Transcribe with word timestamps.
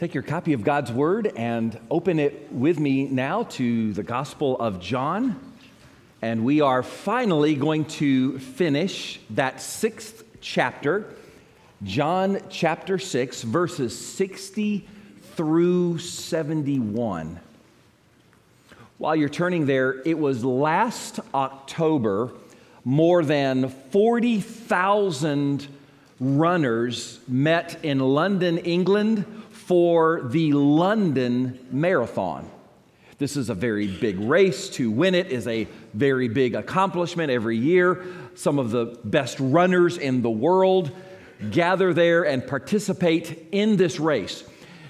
Take 0.00 0.14
your 0.14 0.22
copy 0.22 0.54
of 0.54 0.64
God's 0.64 0.90
Word 0.90 1.30
and 1.36 1.78
open 1.90 2.18
it 2.18 2.50
with 2.50 2.80
me 2.80 3.04
now 3.04 3.42
to 3.42 3.92
the 3.92 4.02
Gospel 4.02 4.58
of 4.58 4.80
John. 4.80 5.38
And 6.22 6.42
we 6.42 6.62
are 6.62 6.82
finally 6.82 7.54
going 7.54 7.84
to 7.84 8.38
finish 8.38 9.20
that 9.28 9.60
sixth 9.60 10.24
chapter, 10.40 11.04
John 11.82 12.40
chapter 12.48 12.98
6, 12.98 13.42
verses 13.42 13.94
60 14.14 14.88
through 15.34 15.98
71. 15.98 17.38
While 18.96 19.16
you're 19.16 19.28
turning 19.28 19.66
there, 19.66 20.00
it 20.06 20.18
was 20.18 20.42
last 20.42 21.20
October, 21.34 22.32
more 22.86 23.22
than 23.22 23.68
40,000 23.68 25.66
runners 26.18 27.20
met 27.28 27.78
in 27.82 27.98
London, 27.98 28.56
England 28.56 29.26
for 29.70 30.22
the 30.22 30.52
London 30.52 31.64
Marathon. 31.70 32.50
This 33.18 33.36
is 33.36 33.50
a 33.50 33.54
very 33.54 33.86
big 33.86 34.18
race. 34.18 34.68
To 34.70 34.90
win 34.90 35.14
it 35.14 35.28
is 35.28 35.46
a 35.46 35.68
very 35.94 36.26
big 36.26 36.56
accomplishment 36.56 37.30
every 37.30 37.56
year. 37.56 38.04
Some 38.34 38.58
of 38.58 38.72
the 38.72 38.98
best 39.04 39.38
runners 39.38 39.96
in 39.96 40.22
the 40.22 40.30
world 40.30 40.90
gather 41.52 41.94
there 41.94 42.24
and 42.24 42.44
participate 42.44 43.46
in 43.52 43.76
this 43.76 44.00
race. 44.00 44.42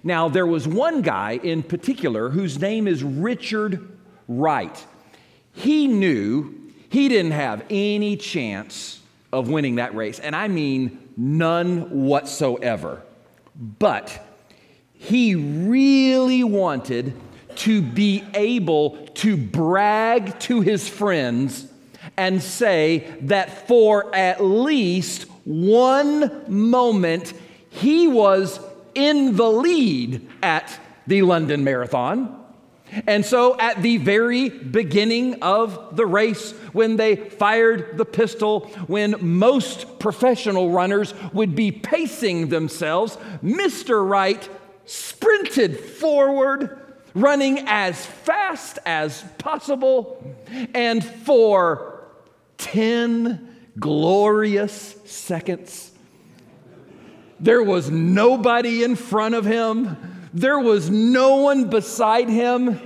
Now, 0.02 0.30
there 0.30 0.46
was 0.46 0.66
one 0.66 1.02
guy 1.02 1.32
in 1.32 1.62
particular 1.62 2.30
whose 2.30 2.58
name 2.58 2.88
is 2.88 3.04
Richard 3.04 3.98
Wright. 4.28 4.86
He 5.52 5.88
knew 5.88 6.72
he 6.88 7.10
didn't 7.10 7.32
have 7.32 7.66
any 7.68 8.16
chance 8.16 8.98
of 9.30 9.50
winning 9.50 9.74
that 9.74 9.94
race, 9.94 10.20
and 10.20 10.34
I 10.34 10.48
mean 10.48 11.06
none 11.18 12.06
whatsoever. 12.06 13.02
But 13.78 14.28
he 15.00 15.34
really 15.34 16.44
wanted 16.44 17.14
to 17.56 17.80
be 17.80 18.22
able 18.34 19.06
to 19.14 19.34
brag 19.34 20.38
to 20.40 20.60
his 20.60 20.86
friends 20.88 21.66
and 22.18 22.42
say 22.42 23.10
that 23.22 23.66
for 23.66 24.14
at 24.14 24.44
least 24.44 25.22
one 25.44 26.44
moment 26.48 27.32
he 27.70 28.08
was 28.08 28.60
in 28.94 29.36
the 29.36 29.50
lead 29.50 30.28
at 30.42 30.78
the 31.06 31.22
London 31.22 31.64
Marathon. 31.64 32.36
And 33.06 33.24
so, 33.24 33.56
at 33.58 33.82
the 33.82 33.98
very 33.98 34.48
beginning 34.48 35.42
of 35.42 35.96
the 35.96 36.06
race, 36.06 36.50
when 36.72 36.96
they 36.96 37.14
fired 37.14 37.96
the 37.96 38.04
pistol, 38.04 38.66
when 38.88 39.14
most 39.20 40.00
professional 40.00 40.70
runners 40.70 41.14
would 41.32 41.54
be 41.54 41.70
pacing 41.70 42.48
themselves, 42.48 43.16
Mr. 43.44 44.06
Wright 44.06 44.48
sprinted 44.90 45.78
forward, 45.78 46.76
running 47.14 47.64
as 47.68 48.04
fast 48.04 48.80
as 48.84 49.24
possible, 49.38 50.36
and 50.74 51.04
for 51.04 52.08
10 52.58 53.56
glorious 53.78 54.96
seconds, 55.04 55.92
there 57.38 57.62
was 57.62 57.88
nobody 57.88 58.82
in 58.82 58.96
front 58.96 59.36
of 59.36 59.44
him. 59.44 59.96
There 60.34 60.58
was 60.58 60.90
no 60.90 61.36
one 61.36 61.70
beside 61.70 62.28
him. 62.28 62.80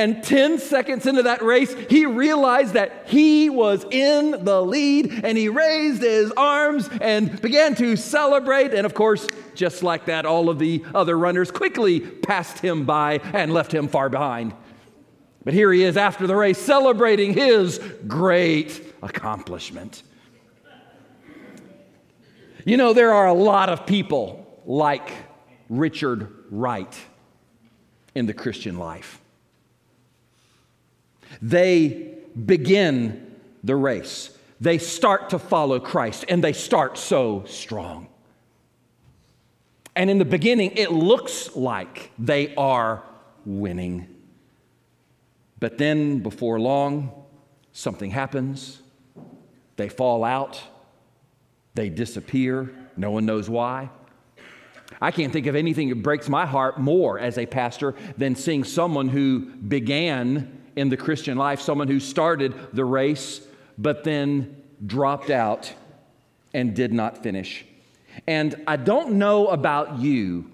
And 0.00 0.24
10 0.24 0.60
seconds 0.60 1.04
into 1.04 1.24
that 1.24 1.42
race, 1.42 1.74
he 1.90 2.06
realized 2.06 2.72
that 2.72 3.02
he 3.04 3.50
was 3.50 3.84
in 3.90 4.46
the 4.46 4.62
lead 4.62 5.26
and 5.26 5.36
he 5.36 5.50
raised 5.50 6.00
his 6.00 6.32
arms 6.38 6.88
and 7.02 7.38
began 7.42 7.74
to 7.74 7.96
celebrate. 7.96 8.72
And 8.72 8.86
of 8.86 8.94
course, 8.94 9.28
just 9.54 9.82
like 9.82 10.06
that, 10.06 10.24
all 10.24 10.48
of 10.48 10.58
the 10.58 10.82
other 10.94 11.18
runners 11.18 11.50
quickly 11.50 12.00
passed 12.00 12.60
him 12.60 12.86
by 12.86 13.20
and 13.34 13.52
left 13.52 13.74
him 13.74 13.88
far 13.88 14.08
behind. 14.08 14.54
But 15.44 15.52
here 15.52 15.70
he 15.70 15.84
is 15.84 15.98
after 15.98 16.26
the 16.26 16.34
race 16.34 16.56
celebrating 16.56 17.34
his 17.34 17.78
great 18.06 18.94
accomplishment. 19.02 20.02
You 22.64 22.78
know, 22.78 22.94
there 22.94 23.12
are 23.12 23.26
a 23.26 23.34
lot 23.34 23.68
of 23.68 23.84
people 23.84 24.62
like 24.64 25.12
Richard 25.68 26.32
Wright 26.50 26.98
in 28.14 28.24
the 28.24 28.32
Christian 28.32 28.78
life. 28.78 29.19
They 31.42 32.18
begin 32.44 33.34
the 33.64 33.76
race. 33.76 34.36
They 34.60 34.78
start 34.78 35.30
to 35.30 35.38
follow 35.38 35.80
Christ, 35.80 36.24
and 36.28 36.44
they 36.44 36.52
start 36.52 36.98
so 36.98 37.44
strong. 37.46 38.08
And 39.96 40.10
in 40.10 40.18
the 40.18 40.24
beginning, 40.24 40.72
it 40.76 40.92
looks 40.92 41.56
like 41.56 42.12
they 42.18 42.54
are 42.56 43.02
winning. 43.44 44.06
But 45.58 45.78
then, 45.78 46.20
before 46.20 46.60
long, 46.60 47.12
something 47.72 48.10
happens. 48.10 48.80
They 49.76 49.88
fall 49.88 50.24
out. 50.24 50.62
They 51.74 51.88
disappear. 51.88 52.74
No 52.96 53.10
one 53.10 53.26
knows 53.26 53.48
why. 53.48 53.90
I 55.00 55.10
can't 55.10 55.32
think 55.32 55.46
of 55.46 55.54
anything 55.54 55.88
that 55.88 56.02
breaks 56.02 56.28
my 56.28 56.44
heart 56.44 56.78
more 56.78 57.18
as 57.18 57.38
a 57.38 57.46
pastor 57.46 57.94
than 58.18 58.34
seeing 58.34 58.64
someone 58.64 59.08
who 59.08 59.40
began 59.56 60.59
in 60.80 60.88
the 60.88 60.96
Christian 60.96 61.36
life, 61.36 61.60
someone 61.60 61.88
who 61.88 62.00
started 62.00 62.54
the 62.72 62.84
race 62.84 63.42
but 63.76 64.02
then 64.02 64.56
dropped 64.86 65.28
out 65.30 65.72
and 66.54 66.74
did 66.74 66.92
not 66.92 67.22
finish. 67.22 67.66
And 68.26 68.54
I 68.66 68.76
don't 68.76 69.12
know 69.12 69.48
about 69.48 69.98
you, 69.98 70.50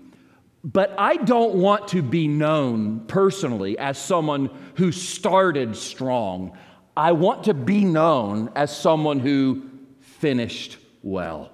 but 0.65 0.93
I 0.99 1.17
don't 1.17 1.55
want 1.55 1.89
to 1.89 2.03
be 2.03 2.27
known 2.27 3.07
personally 3.07 3.79
as 3.79 3.99
someone 3.99 4.51
who 4.75 4.91
started 4.91 5.77
strong. 5.77 6.59
I 6.97 7.13
want 7.13 7.45
to 7.45 7.55
be 7.55 7.85
known 7.85 8.51
as 8.57 8.77
someone 8.77 9.21
who 9.21 9.71
finished 10.01 10.77
well. 11.03 11.53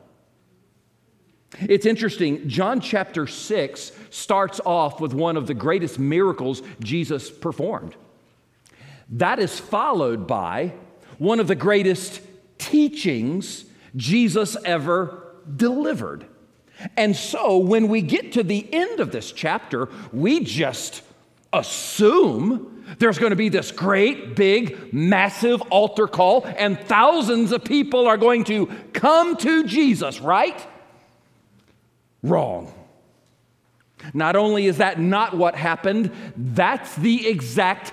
It's 1.60 1.84
interesting, 1.84 2.48
John 2.48 2.80
chapter 2.80 3.26
6 3.26 3.92
starts 4.08 4.60
off 4.64 4.98
with 4.98 5.12
one 5.12 5.36
of 5.36 5.46
the 5.46 5.52
greatest 5.54 5.98
miracles 5.98 6.62
Jesus 6.80 7.30
performed. 7.30 7.96
That 9.12 9.38
is 9.38 9.58
followed 9.58 10.26
by 10.26 10.72
one 11.18 11.38
of 11.38 11.46
the 11.46 11.54
greatest 11.54 12.20
teachings 12.58 13.64
Jesus 13.94 14.56
ever 14.64 15.36
delivered. 15.56 16.26
And 16.96 17.14
so 17.14 17.58
when 17.58 17.88
we 17.88 18.02
get 18.02 18.32
to 18.32 18.42
the 18.42 18.66
end 18.72 19.00
of 19.00 19.12
this 19.12 19.30
chapter, 19.30 19.88
we 20.12 20.40
just 20.40 21.02
assume 21.52 22.84
there's 22.98 23.18
going 23.18 23.30
to 23.30 23.36
be 23.36 23.48
this 23.48 23.70
great, 23.70 24.34
big, 24.34 24.92
massive 24.92 25.60
altar 25.62 26.06
call, 26.06 26.44
and 26.44 26.78
thousands 26.80 27.52
of 27.52 27.64
people 27.64 28.06
are 28.06 28.16
going 28.16 28.44
to 28.44 28.66
come 28.92 29.36
to 29.36 29.64
Jesus, 29.64 30.20
right? 30.20 30.66
Wrong. 32.22 32.72
Not 34.14 34.34
only 34.34 34.66
is 34.66 34.78
that 34.78 34.98
not 34.98 35.36
what 35.36 35.54
happened, 35.54 36.10
that's 36.36 36.96
the 36.96 37.28
exact 37.28 37.92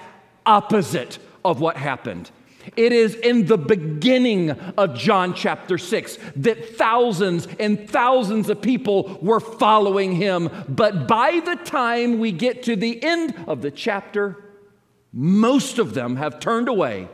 opposite 0.49 1.19
of 1.45 1.61
what 1.61 1.77
happened. 1.77 2.31
It 2.75 2.91
is 2.91 3.15
in 3.15 3.45
the 3.45 3.57
beginning 3.57 4.51
of 4.51 4.95
John 4.95 5.33
chapter 5.33 5.77
6 5.77 6.17
that 6.37 6.75
thousands 6.75 7.47
and 7.59 7.89
thousands 7.89 8.49
of 8.49 8.61
people 8.61 9.17
were 9.21 9.39
following 9.39 10.11
him. 10.13 10.49
But 10.67 11.07
by 11.07 11.39
the 11.39 11.55
time 11.55 12.19
we 12.19 12.31
get 12.31 12.63
to 12.63 12.75
the 12.75 13.01
end 13.01 13.35
of 13.47 13.61
the 13.61 13.71
chapter, 13.71 14.43
most 15.13 15.79
of 15.79 15.93
them 15.93 16.17
have 16.17 16.39
turned 16.39 16.67
away, 16.67 17.07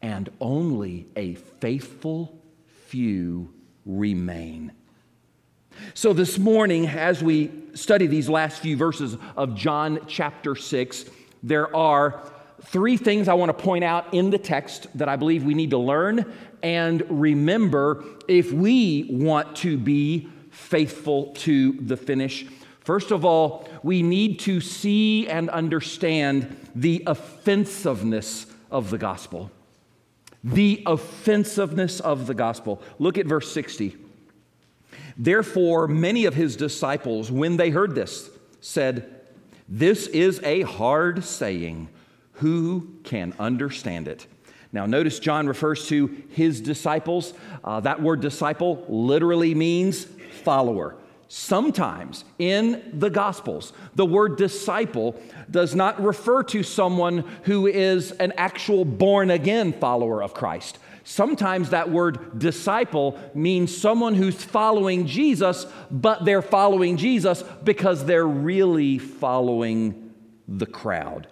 and 0.00 0.30
only 0.40 1.06
a 1.16 1.34
faithful 1.34 2.40
few 2.86 3.52
remain. 3.84 4.72
So, 5.94 6.12
this 6.12 6.38
morning, 6.38 6.86
as 6.86 7.22
we 7.22 7.50
study 7.74 8.06
these 8.06 8.28
last 8.28 8.60
few 8.60 8.76
verses 8.76 9.16
of 9.36 9.56
John 9.56 10.00
chapter 10.06 10.54
6, 10.54 11.04
there 11.44 11.74
are 11.76 12.22
three 12.62 12.96
things 12.96 13.28
I 13.28 13.34
want 13.34 13.56
to 13.56 13.62
point 13.64 13.84
out 13.84 14.14
in 14.14 14.30
the 14.30 14.38
text 14.38 14.86
that 14.96 15.10
I 15.10 15.16
believe 15.16 15.44
we 15.44 15.52
need 15.52 15.70
to 15.70 15.78
learn 15.78 16.32
and 16.62 17.04
remember 17.10 18.02
if 18.26 18.50
we 18.50 19.06
want 19.10 19.56
to 19.56 19.76
be 19.76 20.30
faithful 20.50 21.34
to 21.34 21.72
the 21.72 21.98
finish. 21.98 22.46
First 22.80 23.10
of 23.10 23.26
all, 23.26 23.68
we 23.82 24.02
need 24.02 24.40
to 24.40 24.62
see 24.62 25.28
and 25.28 25.50
understand 25.50 26.56
the 26.74 27.02
offensiveness 27.06 28.46
of 28.70 28.88
the 28.88 28.98
gospel. 28.98 29.50
The 30.42 30.82
offensiveness 30.86 32.00
of 32.00 32.26
the 32.26 32.34
gospel. 32.34 32.80
Look 32.98 33.18
at 33.18 33.26
verse 33.26 33.52
60. 33.52 33.96
Therefore, 35.18 35.88
many 35.88 36.24
of 36.24 36.34
his 36.34 36.56
disciples, 36.56 37.30
when 37.30 37.58
they 37.58 37.68
heard 37.68 37.94
this, 37.94 38.30
said, 38.60 39.13
this 39.68 40.06
is 40.08 40.40
a 40.42 40.62
hard 40.62 41.24
saying. 41.24 41.88
Who 42.38 42.94
can 43.04 43.32
understand 43.38 44.08
it? 44.08 44.26
Now, 44.72 44.86
notice 44.86 45.20
John 45.20 45.46
refers 45.46 45.86
to 45.88 46.22
his 46.30 46.60
disciples. 46.60 47.32
Uh, 47.62 47.78
that 47.80 48.02
word 48.02 48.20
disciple 48.20 48.84
literally 48.88 49.54
means 49.54 50.06
follower. 50.42 50.96
Sometimes 51.28 52.24
in 52.38 52.90
the 52.92 53.08
Gospels, 53.08 53.72
the 53.94 54.04
word 54.04 54.36
disciple 54.36 55.20
does 55.50 55.74
not 55.74 56.02
refer 56.02 56.42
to 56.44 56.62
someone 56.62 57.18
who 57.44 57.66
is 57.66 58.10
an 58.12 58.32
actual 58.36 58.84
born 58.84 59.30
again 59.30 59.72
follower 59.72 60.22
of 60.22 60.34
Christ. 60.34 60.78
Sometimes 61.04 61.70
that 61.70 61.90
word 61.90 62.38
disciple 62.38 63.18
means 63.34 63.76
someone 63.76 64.14
who's 64.14 64.42
following 64.42 65.06
Jesus, 65.06 65.66
but 65.90 66.24
they're 66.24 66.42
following 66.42 66.96
Jesus 66.96 67.44
because 67.62 68.06
they're 68.06 68.26
really 68.26 68.98
following 68.98 70.14
the 70.48 70.66
crowd. 70.66 71.28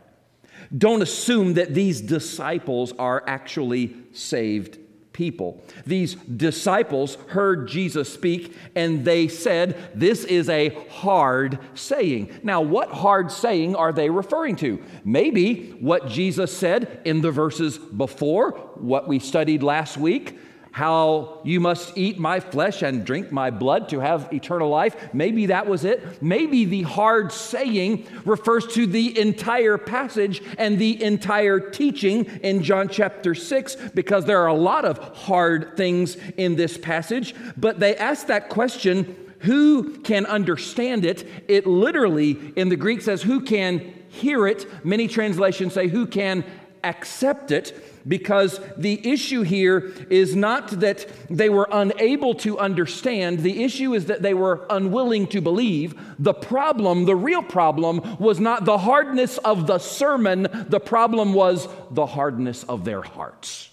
Don't 0.76 1.02
assume 1.02 1.54
that 1.54 1.74
these 1.74 2.00
disciples 2.02 2.92
are 2.98 3.24
actually 3.26 3.96
saved 4.12 4.78
people. 5.12 5.62
These 5.86 6.14
disciples 6.14 7.16
heard 7.28 7.68
Jesus 7.68 8.12
speak 8.12 8.54
and 8.74 9.04
they 9.04 9.28
said, 9.28 9.76
This 9.94 10.24
is 10.24 10.48
a 10.48 10.70
hard 10.90 11.58
saying. 11.74 12.40
Now, 12.42 12.60
what 12.60 12.90
hard 12.90 13.30
saying 13.30 13.76
are 13.76 13.92
they 13.92 14.10
referring 14.10 14.56
to? 14.56 14.82
Maybe 15.04 15.70
what 15.80 16.08
Jesus 16.08 16.56
said 16.56 17.00
in 17.04 17.20
the 17.20 17.30
verses 17.30 17.78
before, 17.78 18.52
what 18.76 19.08
we 19.08 19.18
studied 19.18 19.62
last 19.62 19.96
week 19.96 20.38
how 20.72 21.40
you 21.44 21.60
must 21.60 21.96
eat 21.96 22.18
my 22.18 22.40
flesh 22.40 22.82
and 22.82 23.04
drink 23.04 23.30
my 23.30 23.50
blood 23.50 23.90
to 23.90 24.00
have 24.00 24.32
eternal 24.32 24.70
life. 24.70 24.96
Maybe 25.12 25.46
that 25.46 25.66
was 25.66 25.84
it. 25.84 26.22
Maybe 26.22 26.64
the 26.64 26.82
hard 26.82 27.30
saying 27.30 28.06
refers 28.24 28.66
to 28.68 28.86
the 28.86 29.18
entire 29.20 29.76
passage 29.76 30.42
and 30.56 30.78
the 30.78 31.02
entire 31.02 31.60
teaching 31.60 32.24
in 32.42 32.62
John 32.62 32.88
chapter 32.88 33.34
6, 33.34 33.76
because 33.94 34.24
there 34.24 34.40
are 34.40 34.46
a 34.46 34.54
lot 34.54 34.86
of 34.86 34.98
hard 34.98 35.76
things 35.76 36.16
in 36.38 36.56
this 36.56 36.78
passage. 36.78 37.34
But 37.56 37.78
they 37.78 37.94
ask 37.96 38.26
that 38.28 38.48
question 38.48 39.16
who 39.40 39.98
can 39.98 40.24
understand 40.24 41.04
it? 41.04 41.26
It 41.48 41.66
literally 41.66 42.52
in 42.56 42.68
the 42.68 42.76
Greek 42.76 43.02
says, 43.02 43.22
who 43.22 43.40
can 43.40 43.92
hear 44.08 44.46
it? 44.46 44.84
Many 44.84 45.08
translations 45.08 45.74
say, 45.74 45.88
who 45.88 46.06
can 46.06 46.44
accept 46.84 47.50
it? 47.50 47.91
Because 48.06 48.60
the 48.76 49.06
issue 49.08 49.42
here 49.42 49.92
is 50.10 50.34
not 50.34 50.68
that 50.80 51.06
they 51.30 51.48
were 51.48 51.68
unable 51.70 52.34
to 52.36 52.58
understand, 52.58 53.40
the 53.40 53.62
issue 53.62 53.94
is 53.94 54.06
that 54.06 54.22
they 54.22 54.34
were 54.34 54.66
unwilling 54.70 55.26
to 55.28 55.40
believe. 55.40 55.94
The 56.18 56.34
problem, 56.34 57.04
the 57.04 57.16
real 57.16 57.42
problem, 57.42 58.18
was 58.18 58.40
not 58.40 58.64
the 58.64 58.78
hardness 58.78 59.38
of 59.38 59.66
the 59.66 59.78
sermon, 59.78 60.48
the 60.68 60.80
problem 60.80 61.34
was 61.34 61.68
the 61.90 62.06
hardness 62.06 62.64
of 62.64 62.84
their 62.84 63.02
hearts. 63.02 63.70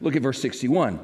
Look 0.00 0.16
at 0.16 0.22
verse 0.22 0.40
61. 0.40 1.00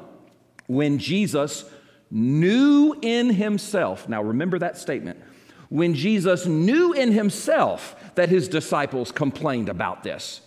When 0.67 0.99
Jesus 0.99 1.65
knew 2.11 2.97
in 3.03 3.31
himself, 3.31 4.09
now 4.09 4.23
remember 4.23 4.59
that 4.59 4.79
statement. 4.79 5.23
When 5.69 5.94
Jesus 5.94 6.47
knew 6.47 6.93
in 6.93 7.12
himself 7.12 7.94
that 8.15 8.29
his 8.29 8.49
disciples 8.49 9.12
complained 9.12 9.69
about 9.69 10.03
this, 10.03 10.41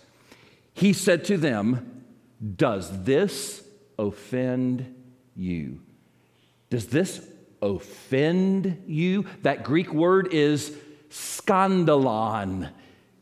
he 0.74 0.92
said 0.92 1.24
to 1.26 1.36
them, 1.36 2.04
Does 2.56 3.04
this 3.04 3.62
offend 3.98 4.94
you? 5.34 5.80
Does 6.70 6.86
this 6.86 7.26
offend 7.60 8.82
you? 8.86 9.26
That 9.42 9.64
Greek 9.64 9.92
word 9.92 10.32
is 10.32 10.76
skandalon. 11.10 12.70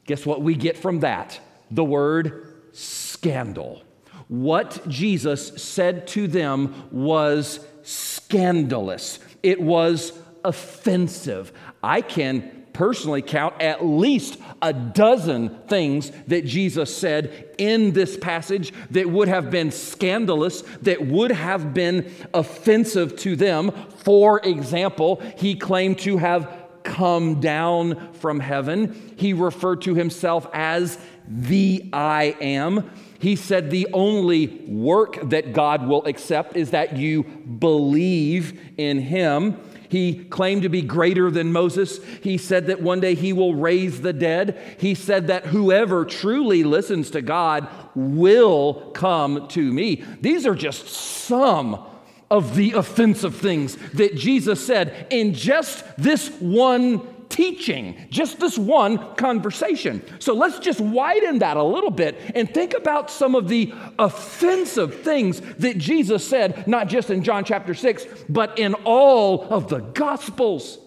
Guess 0.05 0.25
what 0.25 0.43
we 0.43 0.55
get 0.55 0.76
from 0.76 1.00
that? 1.00 1.41
The 1.70 1.85
word 1.85 2.70
scandal. 2.73 3.82
What 4.29 4.87
Jesus 4.88 5.61
said 5.61 6.06
to 6.08 6.29
them 6.29 6.88
was 6.93 7.61
scandalous, 7.82 9.19
it 9.43 9.61
was 9.61 10.12
offensive. 10.44 11.52
I 11.82 12.00
can 12.00 12.59
personally 12.80 13.20
count 13.20 13.60
at 13.60 13.84
least 13.84 14.38
a 14.62 14.72
dozen 14.72 15.50
things 15.68 16.10
that 16.28 16.46
Jesus 16.46 16.96
said 16.96 17.50
in 17.58 17.92
this 17.92 18.16
passage 18.16 18.72
that 18.90 19.10
would 19.10 19.28
have 19.28 19.50
been 19.50 19.70
scandalous, 19.70 20.62
that 20.80 21.06
would 21.06 21.30
have 21.30 21.74
been 21.74 22.10
offensive 22.32 23.14
to 23.18 23.36
them. 23.36 23.70
For 23.98 24.40
example, 24.40 25.20
he 25.36 25.56
claimed 25.56 25.98
to 25.98 26.16
have 26.16 26.50
come 26.82 27.38
down 27.38 28.14
from 28.14 28.40
heaven. 28.40 29.12
He 29.18 29.34
referred 29.34 29.82
to 29.82 29.94
himself 29.94 30.46
as 30.54 30.98
the 31.28 31.84
I 31.92 32.34
am. 32.40 32.90
He 33.20 33.37
said 33.37 33.70
the 33.70 33.87
only 33.93 34.46
work 34.67 35.19
that 35.28 35.52
God 35.52 35.87
will 35.87 36.05
accept 36.06 36.56
is 36.56 36.70
that 36.70 36.96
you 36.96 37.22
believe 37.22 38.58
in 38.78 38.99
him. 38.99 39.58
He 39.90 40.25
claimed 40.25 40.62
to 40.62 40.69
be 40.69 40.82
greater 40.82 41.31
than 41.31 41.52
Moses. 41.52 42.02
He 42.22 42.38
said 42.38 42.69
that 42.69 42.81
one 42.81 43.00
day 43.00 43.14
he 43.14 43.32
will 43.32 43.55
raise 43.55 44.00
the 44.00 44.12
dead. 44.12 44.58
He 44.78 44.94
said 44.94 45.26
that 45.26 45.46
whoever 45.46 46.05
truly 46.05 46.64
listens 46.64 47.11
to 47.11 47.20
God 47.20 47.69
will 47.94 48.90
come 48.94 49.49
to 49.49 49.73
me. 49.73 50.05
These 50.20 50.46
are 50.46 50.55
just 50.55 50.87
some 50.87 51.84
of 52.31 52.55
the 52.55 52.73
offensive 52.73 53.37
things 53.37 53.76
that 53.94 54.14
Jesus 54.14 54.64
said 54.64 55.08
in 55.11 55.34
just 55.34 55.84
this 55.99 56.31
one 56.40 57.02
teaching, 57.30 57.96
just 58.10 58.38
this 58.38 58.58
one 58.58 59.14
conversation. 59.14 60.02
So 60.18 60.34
let's 60.34 60.58
just 60.58 60.80
widen 60.80 61.38
that 61.38 61.56
a 61.56 61.62
little 61.62 61.90
bit 61.90 62.20
and 62.34 62.52
think 62.52 62.74
about 62.74 63.10
some 63.10 63.34
of 63.34 63.48
the 63.48 63.72
offensive 63.98 65.00
things 65.02 65.40
that 65.58 65.78
Jesus 65.78 66.26
said, 66.26 66.66
not 66.68 66.88
just 66.88 67.08
in 67.08 67.22
John 67.22 67.44
chapter 67.44 67.72
6, 67.72 68.06
but 68.28 68.58
in 68.58 68.74
all 68.84 69.44
of 69.44 69.68
the 69.68 69.78
Gospels. 69.78 70.78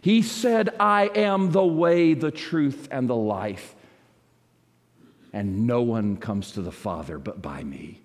He 0.00 0.22
said, 0.22 0.70
I 0.80 1.10
am 1.14 1.50
the 1.50 1.66
way, 1.66 2.14
the 2.14 2.30
truth, 2.30 2.88
and 2.90 3.10
the 3.10 3.16
life, 3.16 3.74
and 5.32 5.66
no 5.66 5.82
one 5.82 6.16
comes 6.16 6.52
to 6.52 6.62
the 6.62 6.72
Father 6.72 7.18
but 7.18 7.42
by 7.42 7.62
me. 7.64 8.00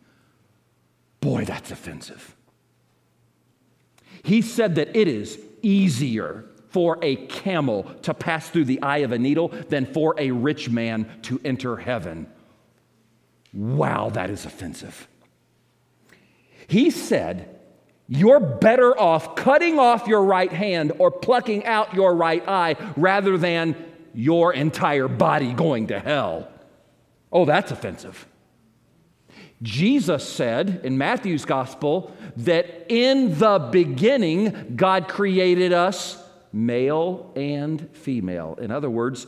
Boy, 1.22 1.46
that's 1.46 1.72
offensive. 1.72 2.36
He 4.24 4.42
said 4.42 4.76
that 4.76 4.96
it 4.96 5.08
is 5.08 5.40
easier 5.62 6.46
for 6.74 6.98
a 7.04 7.16
camel 7.28 7.84
to 8.02 8.14
pass 8.14 8.50
through 8.50 8.66
the 8.66 8.82
eye 8.82 8.98
of 9.00 9.12
a 9.12 9.20
needle 9.20 9.50
than 9.70 9.86
for 9.86 10.16
a 10.18 10.32
rich 10.32 10.70
man 10.70 11.10
to 11.22 11.40
enter 11.46 11.78
heaven. 11.78 12.28
Wow, 13.54 14.10
that 14.10 14.32
is 14.32 14.46
offensive. 14.46 15.08
He 16.68 16.90
said, 16.90 17.60
You're 18.08 18.40
better 18.40 19.00
off 19.00 19.36
cutting 19.36 19.78
off 19.78 20.08
your 20.08 20.26
right 20.26 20.52
hand 20.52 20.94
or 20.98 21.12
plucking 21.12 21.66
out 21.66 21.94
your 21.94 22.16
right 22.16 22.44
eye 22.48 22.76
rather 22.98 23.38
than 23.38 23.76
your 24.16 24.54
entire 24.54 25.08
body 25.08 25.54
going 25.54 25.88
to 25.88 26.00
hell. 26.00 26.48
Oh, 27.32 27.46
that's 27.46 27.72
offensive. 27.72 28.28
Jesus 29.62 30.28
said 30.28 30.82
in 30.84 30.98
Matthew's 30.98 31.46
gospel 31.46 32.12
that 32.38 32.88
in 32.90 33.38
the 33.38 33.70
beginning, 33.72 34.74
God 34.76 35.08
created 35.08 35.72
us 35.72 36.23
male 36.54 37.32
and 37.36 37.90
female. 37.96 38.56
In 38.62 38.72
other 38.72 38.90
words, 38.90 39.28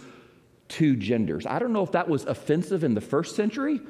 two 0.68 0.96
genders. 0.96 1.46
I 1.46 1.60
don't 1.60 1.74
know 1.74 1.84
if 1.84 1.92
that 1.92 2.08
was 2.08 2.24
offensive 2.26 2.84
in 2.84 2.94
the 2.94 3.02
first 3.02 3.36
century, 3.36 3.82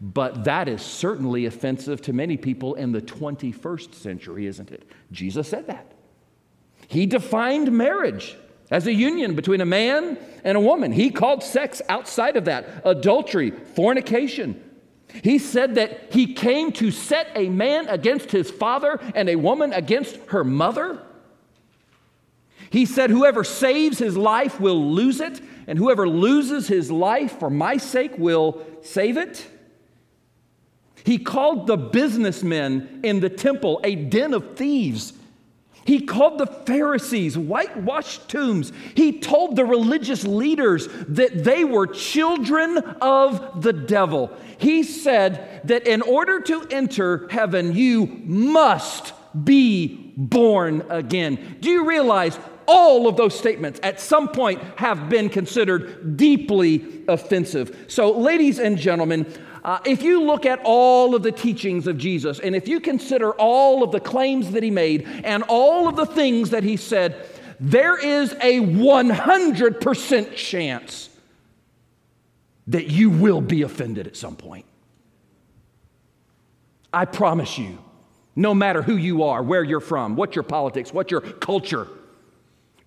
but 0.00 0.44
that 0.44 0.68
is 0.68 0.82
certainly 0.82 1.46
offensive 1.46 2.02
to 2.02 2.12
many 2.12 2.36
people 2.36 2.74
in 2.74 2.92
the 2.92 3.00
21st 3.00 3.94
century, 3.94 4.46
isn't 4.46 4.70
it? 4.70 4.88
Jesus 5.10 5.48
said 5.48 5.66
that. 5.68 5.92
He 6.88 7.06
defined 7.06 7.72
marriage 7.72 8.36
as 8.70 8.86
a 8.86 8.92
union 8.92 9.34
between 9.34 9.60
a 9.60 9.66
man 9.66 10.18
and 10.44 10.56
a 10.56 10.60
woman. 10.60 10.92
He 10.92 11.10
called 11.10 11.42
sex 11.42 11.80
outside 11.88 12.36
of 12.36 12.46
that 12.46 12.82
adultery, 12.84 13.50
fornication. 13.50 14.62
He 15.22 15.38
said 15.38 15.74
that 15.74 16.12
he 16.12 16.32
came 16.34 16.72
to 16.72 16.90
set 16.90 17.28
a 17.34 17.48
man 17.48 17.88
against 17.88 18.30
his 18.30 18.50
father 18.50 18.98
and 19.14 19.28
a 19.28 19.36
woman 19.36 19.72
against 19.72 20.16
her 20.28 20.42
mother. 20.42 21.02
He 22.72 22.86
said, 22.86 23.10
Whoever 23.10 23.44
saves 23.44 23.98
his 23.98 24.16
life 24.16 24.58
will 24.58 24.92
lose 24.92 25.20
it, 25.20 25.42
and 25.66 25.78
whoever 25.78 26.08
loses 26.08 26.68
his 26.68 26.90
life 26.90 27.38
for 27.38 27.50
my 27.50 27.76
sake 27.76 28.16
will 28.16 28.64
save 28.80 29.18
it. 29.18 29.46
He 31.04 31.18
called 31.18 31.66
the 31.66 31.76
businessmen 31.76 33.00
in 33.02 33.20
the 33.20 33.28
temple 33.28 33.78
a 33.84 33.94
den 33.94 34.32
of 34.32 34.56
thieves. 34.56 35.12
He 35.84 36.06
called 36.06 36.38
the 36.38 36.46
Pharisees 36.46 37.36
whitewashed 37.36 38.30
tombs. 38.30 38.72
He 38.94 39.18
told 39.18 39.54
the 39.54 39.66
religious 39.66 40.24
leaders 40.24 40.88
that 41.08 41.44
they 41.44 41.64
were 41.64 41.86
children 41.86 42.78
of 42.78 43.62
the 43.62 43.74
devil. 43.74 44.30
He 44.56 44.82
said 44.82 45.60
that 45.64 45.86
in 45.86 46.00
order 46.00 46.40
to 46.40 46.66
enter 46.70 47.28
heaven, 47.28 47.74
you 47.74 48.06
must 48.24 49.12
be 49.44 50.12
born 50.16 50.84
again. 50.88 51.56
Do 51.60 51.70
you 51.70 51.88
realize 51.88 52.38
all 52.66 53.08
of 53.08 53.16
those 53.16 53.38
statements 53.38 53.80
at 53.82 54.00
some 54.00 54.28
point 54.28 54.62
have 54.76 55.08
been 55.08 55.28
considered 55.28 56.16
deeply 56.16 57.04
offensive. 57.08 57.84
So, 57.88 58.12
ladies 58.12 58.58
and 58.58 58.78
gentlemen, 58.78 59.32
uh, 59.64 59.78
if 59.84 60.02
you 60.02 60.22
look 60.22 60.44
at 60.44 60.60
all 60.64 61.14
of 61.14 61.22
the 61.22 61.32
teachings 61.32 61.86
of 61.86 61.96
Jesus 61.96 62.40
and 62.40 62.56
if 62.56 62.66
you 62.66 62.80
consider 62.80 63.32
all 63.32 63.82
of 63.82 63.92
the 63.92 64.00
claims 64.00 64.50
that 64.52 64.62
he 64.62 64.70
made 64.70 65.06
and 65.24 65.44
all 65.44 65.88
of 65.88 65.96
the 65.96 66.06
things 66.06 66.50
that 66.50 66.64
he 66.64 66.76
said, 66.76 67.26
there 67.60 67.96
is 67.96 68.32
a 68.40 68.58
100% 68.60 70.34
chance 70.34 71.08
that 72.66 72.88
you 72.88 73.10
will 73.10 73.40
be 73.40 73.62
offended 73.62 74.06
at 74.06 74.16
some 74.16 74.34
point. 74.34 74.64
I 76.92 77.04
promise 77.04 77.56
you, 77.56 77.78
no 78.34 78.54
matter 78.54 78.82
who 78.82 78.96
you 78.96 79.22
are, 79.24 79.42
where 79.42 79.62
you're 79.62 79.80
from, 79.80 80.16
what 80.16 80.34
your 80.34 80.42
politics, 80.42 80.92
what 80.92 81.10
your 81.10 81.20
culture, 81.20 81.86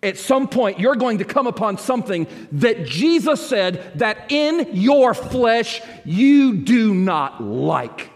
at 0.05 0.17
some 0.17 0.47
point 0.47 0.79
you're 0.79 0.95
going 0.95 1.17
to 1.17 1.25
come 1.25 1.47
upon 1.47 1.77
something 1.77 2.27
that 2.53 2.85
Jesus 2.85 3.45
said 3.45 4.00
that 4.00 4.31
in 4.31 4.69
your 4.74 5.13
flesh 5.13 5.81
you 6.05 6.57
do 6.57 6.93
not 6.93 7.43
like. 7.43 8.12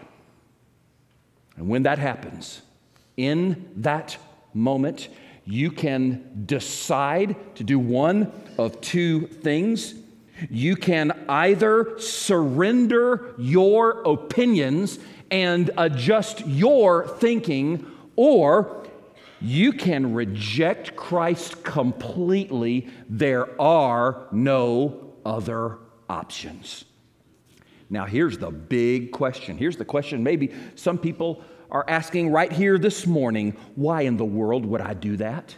And 1.56 1.68
when 1.68 1.82
that 1.82 1.98
happens, 1.98 2.62
in 3.16 3.68
that 3.76 4.16
moment, 4.54 5.08
you 5.44 5.70
can 5.70 6.44
decide 6.46 7.36
to 7.56 7.64
do 7.64 7.78
one 7.78 8.32
of 8.56 8.80
two 8.80 9.26
things. 9.26 9.94
You 10.48 10.76
can 10.76 11.12
either 11.28 11.98
surrender 11.98 13.34
your 13.36 14.00
opinions 14.02 14.98
and 15.30 15.70
adjust 15.76 16.46
your 16.46 17.06
thinking, 17.06 17.86
or 18.16 18.79
you 19.40 19.72
can 19.72 20.14
reject 20.14 20.96
Christ 20.96 21.62
completely. 21.64 22.88
There 23.08 23.60
are 23.60 24.26
no 24.32 25.14
other 25.24 25.78
options. 26.08 26.84
Now, 27.88 28.06
here's 28.06 28.38
the 28.38 28.50
big 28.50 29.10
question. 29.12 29.58
Here's 29.58 29.76
the 29.76 29.84
question 29.84 30.22
maybe 30.22 30.52
some 30.74 30.98
people 30.98 31.42
are 31.70 31.84
asking 31.88 32.30
right 32.30 32.52
here 32.52 32.78
this 32.78 33.06
morning 33.06 33.56
why 33.74 34.02
in 34.02 34.16
the 34.16 34.24
world 34.24 34.66
would 34.66 34.80
I 34.80 34.94
do 34.94 35.16
that? 35.18 35.54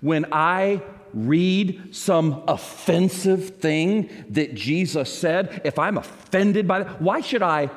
When 0.00 0.26
I 0.32 0.82
read 1.12 1.94
some 1.94 2.42
offensive 2.48 3.56
thing 3.56 4.10
that 4.30 4.54
Jesus 4.54 5.12
said, 5.12 5.60
if 5.64 5.78
I'm 5.78 5.98
offended 5.98 6.66
by 6.66 6.80
that, 6.80 7.00
why 7.00 7.20
should 7.20 7.42
I 7.42 7.70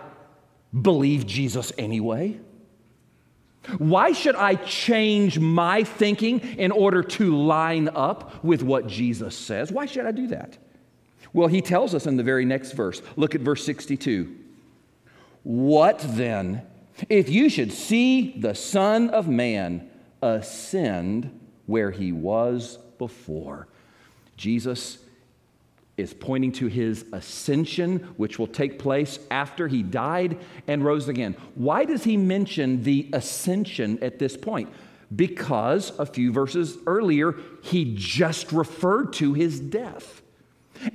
believe 0.73 1.25
Jesus 1.27 1.71
anyway? 1.77 2.39
Why 3.77 4.11
should 4.11 4.35
I 4.35 4.55
change 4.55 5.39
my 5.39 5.83
thinking 5.83 6.39
in 6.39 6.71
order 6.71 7.03
to 7.03 7.35
line 7.35 7.89
up 7.89 8.43
with 8.43 8.63
what 8.63 8.87
Jesus 8.87 9.37
says? 9.37 9.71
Why 9.71 9.85
should 9.85 10.05
I 10.05 10.11
do 10.11 10.27
that? 10.27 10.57
Well, 11.33 11.47
he 11.47 11.61
tells 11.61 11.93
us 11.93 12.07
in 12.07 12.17
the 12.17 12.23
very 12.23 12.45
next 12.45 12.71
verse. 12.71 13.01
Look 13.15 13.35
at 13.35 13.41
verse 13.41 13.63
62. 13.63 14.35
What 15.43 15.99
then 15.99 16.63
if 17.09 17.29
you 17.29 17.49
should 17.49 17.71
see 17.71 18.39
the 18.39 18.55
Son 18.55 19.09
of 19.09 19.27
Man 19.27 19.89
ascend 20.21 21.39
where 21.67 21.91
he 21.91 22.11
was 22.11 22.79
before? 22.97 23.67
Jesus 24.35 24.97
is 25.97 26.13
pointing 26.13 26.51
to 26.53 26.67
his 26.67 27.05
ascension, 27.11 27.97
which 28.17 28.37
will 28.37 28.47
take 28.47 28.77
place 28.77 29.19
after 29.31 29.67
he 29.67 29.81
died 29.81 30.37
and 30.67 30.85
rose 30.85 31.07
again. 31.07 31.35
Why 31.55 31.85
does 31.85 32.03
he 32.03 32.15
mention 32.17 32.83
the 32.83 33.09
ascension 33.13 33.97
at 34.03 34.19
this 34.19 34.37
point? 34.37 34.69
Because 35.15 35.97
a 35.97 36.05
few 36.05 36.31
verses 36.31 36.77
earlier, 36.85 37.35
he 37.63 37.95
just 37.97 38.51
referred 38.51 39.13
to 39.13 39.33
his 39.33 39.59
death. 39.59 40.21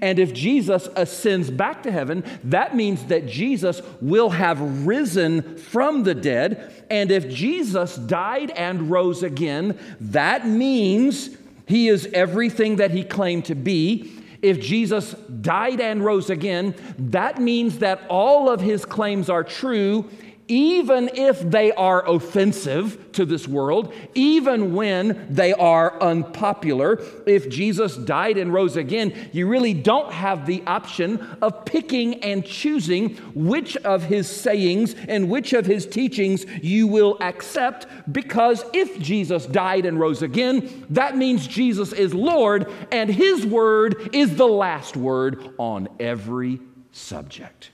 And 0.01 0.21
if 0.21 0.33
Jesus 0.33 0.89
ascends 0.95 1.51
back 1.51 1.83
to 1.83 1.91
heaven, 1.91 2.23
that 2.45 2.77
means 2.77 3.07
that 3.07 3.27
Jesus 3.27 3.83
will 4.01 4.31
have 4.31 4.87
risen 4.87 5.57
from 5.57 6.05
the 6.05 6.15
dead. 6.15 6.85
And 6.89 7.11
if 7.11 7.29
Jesus 7.29 7.97
died 7.97 8.51
and 8.51 8.91
rose 8.91 9.25
again, 9.25 9.77
that 10.01 10.47
means 10.47 11.31
he 11.67 11.89
is 11.89 12.07
everything 12.13 12.77
that 12.77 12.93
he 12.93 13.03
claimed 13.03 13.47
to 13.47 13.57
be 13.57 14.22
if 14.43 14.61
Jesus 14.61 15.15
died 15.41 15.81
and 15.81 16.05
rose 16.05 16.29
again, 16.29 16.75
that 16.99 17.41
means 17.41 17.79
that 17.79 18.03
all 18.09 18.51
of 18.51 18.61
his 18.61 18.85
claims 18.85 19.31
are 19.31 19.45
true, 19.45 20.11
even 20.53 21.09
if 21.15 21.41
they 21.41 21.73
are 21.73 22.07
offensive 22.07 23.11
to 23.13 23.25
this 23.25 23.49
world, 23.49 23.91
even 24.15 24.75
when 24.75 25.27
they 25.31 25.55
are 25.55 25.99
unpopular. 26.03 27.03
If 27.25 27.49
Jesus 27.49 27.97
died 27.97 28.37
and 28.37 28.53
rose 28.53 28.77
again, 28.77 29.31
you 29.33 29.49
really 29.49 29.73
don't 29.73 30.13
have 30.13 30.45
the 30.45 30.63
option 30.67 31.27
of 31.41 31.65
picking 31.65 32.23
and 32.23 32.45
choosing 32.45 33.17
which 33.35 33.79
of 33.79 34.03
his 34.03 34.29
sayings 34.29 34.95
and 35.09 35.31
which 35.31 35.55
of 35.55 35.65
his 35.65 35.87
teachings 35.87 36.45
you 36.63 36.87
will 36.87 37.17
accept, 37.23 37.87
because 38.13 38.63
if 38.75 38.99
Jesus 39.01 39.47
died 39.47 39.87
and 39.87 39.99
rose 39.99 40.21
again, 40.21 40.85
that 40.91 41.17
means 41.17 41.47
Jesus 41.47 41.95
is 41.95 42.13
Lord 42.13 42.71
and 42.91 43.09
his 43.09 43.47
word 43.47 44.11
is 44.13 44.37
the 44.37 44.47
last 44.47 44.99
word 44.99 45.55
on 45.57 45.89
every 45.99 46.61
subject. 46.91 47.72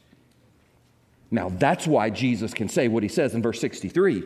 Now, 1.30 1.50
that's 1.50 1.87
why 1.87 2.11
Jesus 2.11 2.54
can 2.54 2.68
say 2.68 2.88
what 2.88 3.02
he 3.02 3.08
says 3.08 3.35
in 3.35 3.42
verse 3.42 3.61
63 3.61 4.25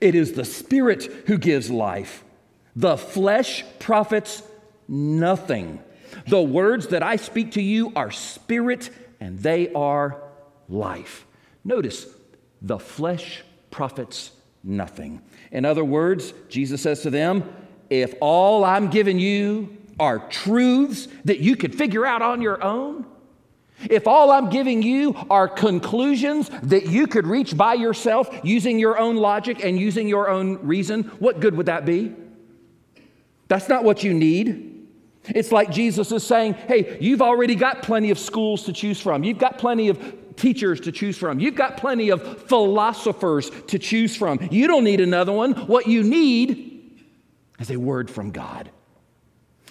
It 0.00 0.14
is 0.14 0.32
the 0.32 0.44
Spirit 0.44 1.04
who 1.26 1.38
gives 1.38 1.70
life, 1.70 2.24
the 2.74 2.96
flesh 2.96 3.64
profits 3.78 4.42
nothing. 4.88 5.80
The 6.28 6.42
words 6.42 6.88
that 6.88 7.02
I 7.02 7.16
speak 7.16 7.52
to 7.52 7.62
you 7.62 7.92
are 7.96 8.10
spirit 8.10 8.90
and 9.20 9.38
they 9.38 9.72
are 9.72 10.22
life. 10.68 11.26
Notice, 11.64 12.06
the 12.62 12.78
flesh 12.78 13.42
profits 13.70 14.30
nothing. 14.62 15.20
In 15.50 15.64
other 15.64 15.84
words, 15.84 16.32
Jesus 16.48 16.82
says 16.82 17.02
to 17.02 17.10
them, 17.10 17.52
if 17.90 18.14
all 18.20 18.64
I'm 18.64 18.88
giving 18.88 19.18
you 19.18 19.76
are 20.00 20.18
truths 20.28 21.08
that 21.24 21.40
you 21.40 21.56
could 21.56 21.74
figure 21.74 22.06
out 22.06 22.22
on 22.22 22.42
your 22.42 22.62
own, 22.62 23.06
if 23.90 24.06
all 24.06 24.30
I'm 24.30 24.48
giving 24.50 24.82
you 24.82 25.14
are 25.30 25.48
conclusions 25.48 26.50
that 26.62 26.86
you 26.86 27.06
could 27.06 27.26
reach 27.26 27.56
by 27.56 27.74
yourself 27.74 28.28
using 28.42 28.78
your 28.78 28.98
own 28.98 29.16
logic 29.16 29.64
and 29.64 29.78
using 29.78 30.08
your 30.08 30.28
own 30.30 30.64
reason, 30.66 31.04
what 31.18 31.40
good 31.40 31.56
would 31.56 31.66
that 31.66 31.84
be? 31.84 32.14
That's 33.48 33.68
not 33.68 33.84
what 33.84 34.02
you 34.02 34.14
need. 34.14 34.88
It's 35.26 35.52
like 35.52 35.70
Jesus 35.70 36.12
is 36.12 36.26
saying, 36.26 36.54
hey, 36.54 36.98
you've 37.00 37.22
already 37.22 37.54
got 37.54 37.82
plenty 37.82 38.10
of 38.10 38.18
schools 38.18 38.64
to 38.64 38.72
choose 38.72 39.00
from. 39.00 39.24
You've 39.24 39.38
got 39.38 39.58
plenty 39.58 39.88
of 39.88 40.36
teachers 40.36 40.80
to 40.80 40.92
choose 40.92 41.16
from. 41.16 41.40
You've 41.40 41.54
got 41.54 41.76
plenty 41.76 42.10
of 42.10 42.42
philosophers 42.48 43.50
to 43.68 43.78
choose 43.78 44.16
from. 44.16 44.48
You 44.50 44.66
don't 44.66 44.84
need 44.84 45.00
another 45.00 45.32
one. 45.32 45.52
What 45.66 45.86
you 45.86 46.02
need 46.02 47.00
is 47.58 47.70
a 47.70 47.78
word 47.78 48.10
from 48.10 48.30
God. 48.30 48.70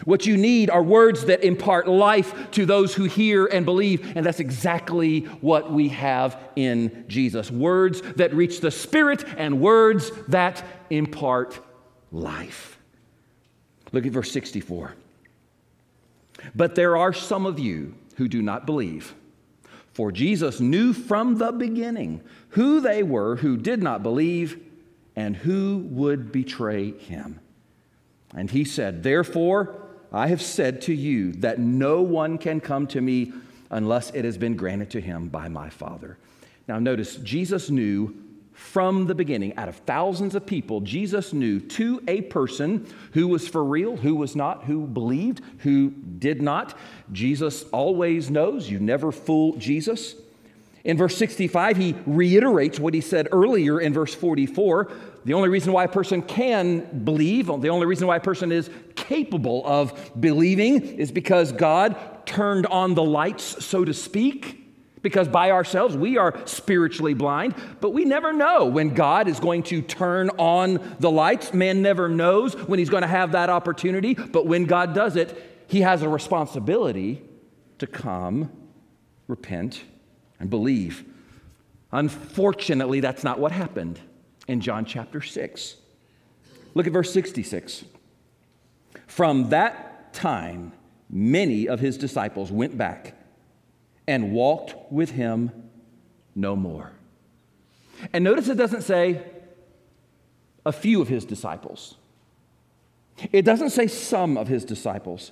What 0.06 0.26
you 0.26 0.38
need 0.38 0.70
are 0.70 0.84
words 0.84 1.26
that 1.26 1.44
impart 1.44 1.88
life 1.88 2.52
to 2.52 2.66
those 2.66 2.94
who 2.94 3.06
hear 3.06 3.46
and 3.46 3.66
believe, 3.66 4.16
and 4.16 4.26
that's 4.26 4.40
exactly 4.40 5.22
what 5.42 5.72
we 5.72 5.90
have 5.90 6.38
in 6.56 7.06
Jesus. 7.08 7.50
Words 7.50 8.02
that 8.16 8.34
reach 8.34 8.60
the 8.60 8.72
Spirit 8.72 9.24
and 9.38 9.62
words 9.62 10.12
that 10.28 10.64
impart 10.90 11.60
life. 12.12 12.78
Look 13.92 14.06
at 14.06 14.12
verse 14.12 14.32
64. 14.32 14.96
But 16.56 16.76
there 16.76 16.98
are 16.98 17.14
some 17.14 17.46
of 17.46 17.60
you 17.60 17.96
who 18.18 18.28
do 18.28 18.42
not 18.42 18.66
believe. 18.66 19.16
For 19.94 20.12
Jesus 20.12 20.60
knew 20.60 20.92
from 20.92 21.38
the 21.38 21.52
beginning 21.52 22.22
who 22.50 22.82
they 22.82 23.04
were 23.04 23.38
who 23.38 23.58
did 23.58 23.82
not 23.82 24.04
believe 24.04 24.60
and 25.16 25.36
who 25.36 25.88
would 25.90 26.32
betray 26.32 26.92
him. 26.92 27.40
And 28.36 28.50
he 28.50 28.64
said, 28.64 29.04
Therefore, 29.04 29.83
I 30.14 30.28
have 30.28 30.42
said 30.42 30.82
to 30.84 30.94
you 30.94 31.32
that 31.34 31.60
no 31.60 32.02
one 32.02 32.38
can 32.38 32.62
come 32.62 32.86
to 32.88 33.02
me 33.02 33.34
unless 33.72 34.12
it 34.12 34.26
has 34.26 34.38
been 34.38 34.56
granted 34.56 34.92
to 34.92 35.02
him 35.02 35.28
by 35.28 35.48
my 35.48 35.70
Father. 35.70 36.18
Now, 36.68 36.80
notice, 36.80 37.16
Jesus 37.18 37.70
knew 37.70 38.16
from 38.54 39.08
the 39.08 39.16
beginning, 39.16 39.56
out 39.58 39.68
of 39.68 39.78
thousands 39.78 40.36
of 40.36 40.46
people, 40.46 40.80
Jesus 40.82 41.34
knew 41.34 41.60
to 41.60 42.02
a 42.08 42.22
person 42.22 42.88
who 43.14 43.28
was 43.28 43.48
for 43.48 43.64
real, 43.64 43.98
who 43.98 44.16
was 44.16 44.36
not, 44.36 44.66
who 44.66 44.86
believed, 44.86 45.42
who 45.60 45.90
did 45.90 46.42
not. 46.42 46.78
Jesus 47.12 47.64
always 47.72 48.30
knows. 48.30 48.70
You 48.70 48.80
never 48.80 49.12
fool 49.12 49.56
Jesus. 49.58 50.16
In 50.84 50.98
verse 50.98 51.18
65, 51.18 51.78
he 51.78 51.96
reiterates 52.06 52.80
what 52.80 52.94
he 52.94 53.02
said 53.02 53.28
earlier 53.32 53.80
in 53.80 53.94
verse 53.94 54.14
44. 54.14 54.92
The 55.26 55.34
only 55.34 55.50
reason 55.50 55.72
why 55.72 55.86
a 55.86 55.90
person 55.90 56.22
can 56.22 57.04
believe, 57.04 57.48
the 57.48 57.70
only 57.70 57.86
reason 57.86 58.08
why 58.08 58.18
a 58.18 58.22
person 58.22 58.52
is 58.52 58.70
capable 58.96 59.66
of 59.66 60.12
believing 60.20 60.82
is 60.82 61.12
because 61.12 61.52
God 61.52 62.26
turned 62.26 62.66
on 62.66 62.94
the 62.94 63.04
lights, 63.04 63.64
so 63.66 63.86
to 63.86 63.94
speak. 63.94 64.60
Because 65.02 65.28
by 65.28 65.52
ourselves, 65.52 65.98
we 65.98 66.18
are 66.18 66.34
spiritually 66.46 67.14
blind, 67.14 67.56
but 67.82 67.90
we 67.90 68.06
never 68.06 68.32
know 68.32 68.66
when 68.66 68.94
God 68.94 69.28
is 69.28 69.38
going 69.38 69.64
to 69.64 69.82
turn 69.82 70.30
on 70.38 70.96
the 71.00 71.12
lights. 71.12 71.54
Man 71.54 71.82
never 71.82 72.08
knows 72.08 72.56
when 72.56 72.80
he's 72.80 72.90
going 72.90 73.02
to 73.02 73.08
have 73.08 73.34
that 73.34 73.50
opportunity, 73.50 74.14
but 74.14 74.46
when 74.46 74.64
God 74.64 74.94
does 74.94 75.18
it, 75.18 75.66
he 75.68 75.82
has 75.82 76.04
a 76.04 76.10
responsibility 76.10 77.22
to 77.80 77.88
come, 77.88 78.50
repent, 79.28 79.84
and 80.40 80.50
believe. 80.50 81.04
Unfortunately, 81.92 83.02
that's 83.02 83.26
not 83.26 83.40
what 83.40 83.52
happened 83.52 84.00
in 84.48 84.62
John 84.62 84.86
chapter 84.86 85.22
6. 85.22 85.76
Look 86.74 86.88
at 86.88 86.94
verse 86.94 87.14
66. 87.14 87.86
From 89.08 89.50
that 89.50 90.14
time, 90.14 90.74
many 91.10 91.68
of 91.68 91.80
his 91.80 91.98
disciples 91.98 92.52
went 92.52 92.78
back 92.78 93.16
and 94.08 94.32
walked 94.32 94.76
with 94.92 95.12
him 95.12 95.52
no 96.36 96.56
more. 96.56 96.92
And 98.12 98.24
notice 98.24 98.50
it 98.50 98.58
doesn't 98.58 98.82
say 98.82 99.24
a 100.66 100.72
few 100.72 101.02
of 101.02 101.08
his 101.08 101.26
disciples, 101.26 101.96
it 103.32 103.44
doesn't 103.44 103.70
say 103.70 103.88
some 103.88 104.38
of 104.38 104.48
his 104.48 104.66
disciples. 104.66 105.32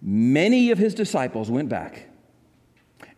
Many 0.00 0.70
of 0.70 0.78
his 0.78 0.94
disciples 0.94 1.50
went 1.50 1.68
back 1.68 2.07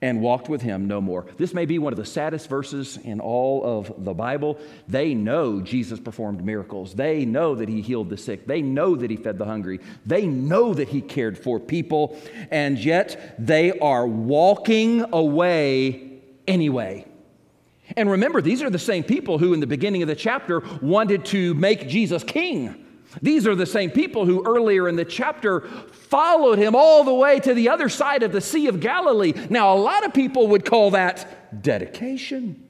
and 0.03 0.21
walked 0.21 0.49
with 0.49 0.63
him 0.63 0.87
no 0.87 1.01
more. 1.01 1.27
This 1.37 1.53
may 1.53 1.67
be 1.67 1.79
one 1.79 1.93
of 1.93 1.99
the 1.99 2.05
saddest 2.05 2.49
verses 2.49 2.97
in 2.97 3.21
all 3.21 3.65
of 3.65 3.93
the 4.05 4.15
Bible. 4.15 4.59
They 4.89 5.15
know 5.15 5.61
Jesus 5.61 6.01
performed 6.01 6.45
miracles. 6.45 6.95
They 6.95 7.25
know 7.25 7.55
that 7.55 7.69
he 7.69 7.81
healed 7.81 8.09
the 8.09 8.17
sick. 8.17 8.47
They 8.47 8.63
know 8.63 8.97
that 8.97 9.11
he 9.11 9.17
fed 9.17 9.39
the 9.39 9.45
hungry. 9.45 9.81
They 10.07 10.27
know 10.27 10.75
that 10.75 10.89
he 10.89 11.01
cared 11.01 11.39
for 11.39 11.61
people. 11.61 12.19
And 12.51 12.79
yet 12.79 13.35
they 13.39 13.79
are 13.79 14.07
walking 14.07 15.05
away 15.13 16.21
anyway. 16.47 17.07
And 17.97 18.11
remember, 18.11 18.41
these 18.41 18.63
are 18.63 18.71
the 18.71 18.79
same 18.79 19.03
people 19.03 19.39
who, 19.39 19.53
in 19.53 19.61
the 19.61 19.67
beginning 19.67 20.03
of 20.03 20.09
the 20.09 20.15
chapter, 20.15 20.63
wanted 20.81 21.25
to 21.27 21.55
make 21.55 21.89
Jesus 21.89 22.23
king. 22.23 22.87
These 23.23 23.47
are 23.47 23.55
the 23.55 23.67
same 23.67 23.90
people 23.90 24.25
who 24.25 24.47
earlier 24.47 24.88
in 24.88 24.97
the 24.97 25.05
chapter 25.05 25.62
followed 25.62 26.59
him 26.59 26.76
all 26.76 27.05
the 27.05 27.14
way 27.14 27.40
to 27.40 27.55
the 27.55 27.69
other 27.69 27.88
side 27.88 28.23
of 28.23 28.33
the 28.33 28.40
Sea 28.40 28.69
of 28.69 28.81
Galilee. 28.81 29.33
Now, 29.50 29.75
a 29.75 29.79
lot 29.79 30.05
of 30.05 30.14
people 30.14 30.49
would 30.49 30.64
call 30.64 30.93
that 30.93 31.62
dedication. 31.62 32.69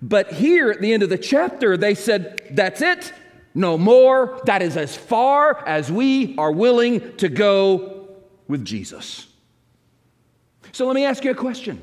But 0.00 0.32
here 0.32 0.70
at 0.70 0.80
the 0.80 0.92
end 0.92 1.02
of 1.02 1.08
the 1.08 1.18
chapter, 1.18 1.76
they 1.76 1.94
said, 1.94 2.42
That's 2.50 2.80
it, 2.80 3.12
no 3.54 3.76
more. 3.76 4.40
That 4.44 4.62
is 4.62 4.76
as 4.76 4.96
far 4.96 5.66
as 5.66 5.90
we 5.90 6.36
are 6.36 6.52
willing 6.52 7.16
to 7.16 7.28
go 7.28 8.08
with 8.46 8.64
Jesus. 8.64 9.26
So 10.72 10.86
let 10.86 10.94
me 10.94 11.04
ask 11.04 11.24
you 11.24 11.30
a 11.30 11.34
question 11.34 11.82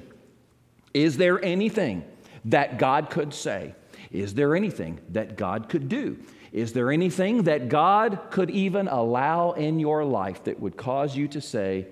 Is 0.94 1.18
there 1.18 1.44
anything 1.44 2.06
that 2.46 2.78
God 2.78 3.10
could 3.10 3.34
say? 3.34 3.76
Is 4.12 4.36
there 4.36 4.56
anything 4.56 5.00
that 5.10 5.36
God 5.36 5.70
could 5.70 5.90
do? 5.90 6.20
Is 6.54 6.74
there 6.74 6.92
anything 6.92 7.44
that 7.44 7.68
God 7.68 8.28
could 8.30 8.52
even 8.52 8.88
allow 8.88 9.54
in 9.54 9.80
your 9.80 10.06
life 10.06 10.44
that 10.44 10.60
would 10.60 10.78
cause 10.78 11.18
you 11.18 11.28
to 11.30 11.42
say, 11.42 11.88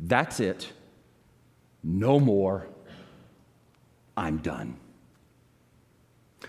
That's 0.00 0.40
it, 0.40 0.72
no 1.84 2.18
more, 2.18 2.66
I'm 4.16 4.38
done? 4.38 4.78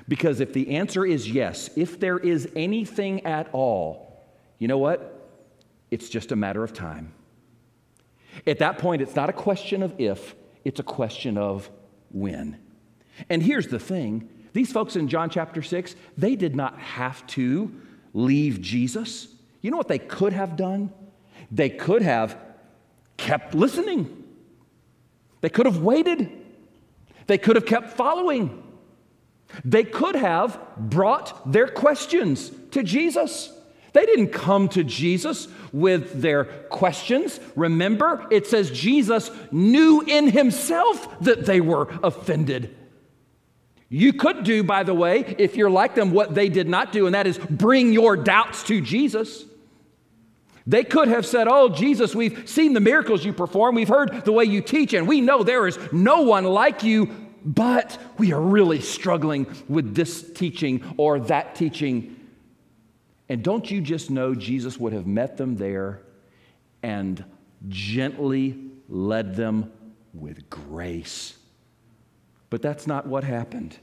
Because 0.08 0.40
if 0.40 0.54
the 0.54 0.78
answer 0.78 1.06
is 1.06 1.30
yes, 1.30 1.70
if 1.76 2.00
there 2.00 2.18
is 2.18 2.50
anything 2.56 3.26
at 3.26 3.50
all, 3.52 4.26
you 4.58 4.70
know 4.70 4.78
what? 4.78 5.30
It's 5.92 6.08
just 6.08 6.32
a 6.32 6.38
matter 6.38 6.64
of 6.64 6.72
time. 6.72 7.14
At 8.46 8.60
that 8.60 8.78
point, 8.78 9.02
it's 9.02 9.16
not 9.16 9.30
a 9.30 9.34
question 9.34 9.84
of 9.84 9.94
if, 10.00 10.36
it's 10.64 10.80
a 10.80 10.84
question 10.84 11.38
of 11.38 11.70
when. 12.12 12.60
And 13.30 13.44
here's 13.44 13.68
the 13.68 13.80
thing 13.80 14.30
these 14.58 14.72
folks 14.72 14.96
in 14.96 15.08
John 15.08 15.30
chapter 15.30 15.62
6, 15.62 15.96
they 16.18 16.36
did 16.36 16.56
not 16.56 16.80
have 16.80 17.26
to 17.28 17.72
leave 18.14 18.60
Jesus. 18.60 19.28
You 19.62 19.70
know 19.70 19.78
what 19.78 19.88
they 19.88 20.00
could 20.00 20.34
have 20.34 20.56
done? 20.56 20.92
They 21.52 21.70
could 21.70 22.02
have 22.02 22.38
kept 23.18 23.54
listening. 23.54 24.24
They 25.42 25.50
could 25.50 25.68
have 25.68 25.82
waited. 25.82 26.32
They 27.28 27.38
could 27.38 27.56
have 27.56 27.66
kept 27.66 27.92
following. 27.92 28.64
They 29.64 29.84
could 29.84 30.16
have 30.16 30.60
brought 30.78 31.52
their 31.52 31.68
questions 31.68 32.52
to 32.72 32.84
Jesus. 32.84 33.54
They 33.94 34.06
didn't 34.06 34.30
come 34.30 34.70
to 34.70 34.84
Jesus 34.84 35.48
with 35.72 36.22
their 36.22 36.46
questions. 36.46 37.40
Remember, 37.56 38.28
it 38.32 38.48
says 38.48 38.72
Jesus 38.72 39.32
knew 39.52 40.02
in 40.02 40.30
himself 40.30 41.20
that 41.22 41.46
they 41.46 41.62
were 41.62 41.90
offended. 42.04 42.77
You 43.90 44.14
could 44.14 44.44
do, 44.44 44.64
by 44.64 44.84
the 44.84 44.94
way, 44.94 45.36
if 45.38 45.56
you're 45.56 45.70
like 45.70 45.96
them, 45.96 46.12
what 46.12 46.36
they 46.36 46.50
did 46.50 46.68
not 46.68 46.92
do, 46.92 47.06
and 47.06 47.16
that 47.16 47.26
is 47.26 47.38
bring 47.38 47.94
your 47.94 48.18
doubts 48.18 48.64
to 48.64 48.82
Jesus. 48.82 49.46
They 50.66 50.84
could 50.84 51.08
have 51.08 51.26
said, 51.26 51.48
Oh, 51.48 51.70
Jesus, 51.70 52.14
we've 52.14 52.48
seen 52.50 52.74
the 52.74 52.82
miracles 52.82 53.24
you 53.24 53.32
perform, 53.32 53.76
we've 53.76 53.88
heard 53.88 54.26
the 54.26 54.34
way 54.34 54.44
you 54.44 54.62
teach, 54.62 54.94
and 54.94 55.08
we 55.08 55.22
know 55.22 55.42
there 55.44 55.68
is 55.68 55.80
no 55.94 56.24
one 56.24 56.44
like 56.44 56.84
you, 56.84 57.10
but 57.46 57.98
we 58.18 58.34
are 58.34 58.42
really 58.42 58.82
struggling 58.82 59.48
with 59.70 59.96
this 59.96 60.34
teaching 60.34 60.84
or 60.98 61.22
that 61.22 61.56
teaching. 61.56 62.14
And 63.30 63.42
don't 63.42 63.70
you 63.72 63.80
just 63.80 64.10
know 64.10 64.36
Jesus 64.36 64.78
would 64.78 64.92
have 64.92 65.08
met 65.08 65.38
them 65.38 65.56
there 65.56 66.02
and 66.84 67.24
gently 67.70 68.60
led 68.90 69.36
them 69.36 69.72
with 70.14 70.50
grace 70.50 71.38
but 72.50 72.62
that's 72.62 72.88
not 72.88 73.08
what 73.08 73.24
happened. 73.24 73.78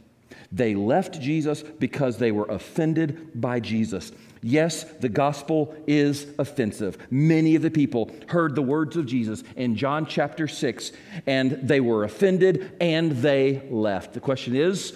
They 0.50 0.74
left 0.74 1.20
Jesus 1.20 1.62
because 1.62 2.18
they 2.18 2.32
were 2.32 2.46
offended 2.46 3.40
by 3.40 3.60
Jesus. 3.60 4.12
Yes, 4.42 4.84
the 4.84 5.08
gospel 5.08 5.74
is 5.86 6.26
offensive. 6.38 6.98
Many 7.10 7.56
of 7.56 7.62
the 7.62 7.70
people 7.70 8.14
heard 8.28 8.54
the 8.54 8.62
words 8.62 8.96
of 8.96 9.06
Jesus 9.06 9.42
in 9.56 9.74
John 9.74 10.06
chapter 10.06 10.46
6, 10.46 10.92
and 11.26 11.52
they 11.62 11.80
were 11.80 12.04
offended 12.04 12.72
and 12.80 13.12
they 13.12 13.66
left. 13.70 14.12
The 14.12 14.20
question 14.20 14.54
is, 14.54 14.94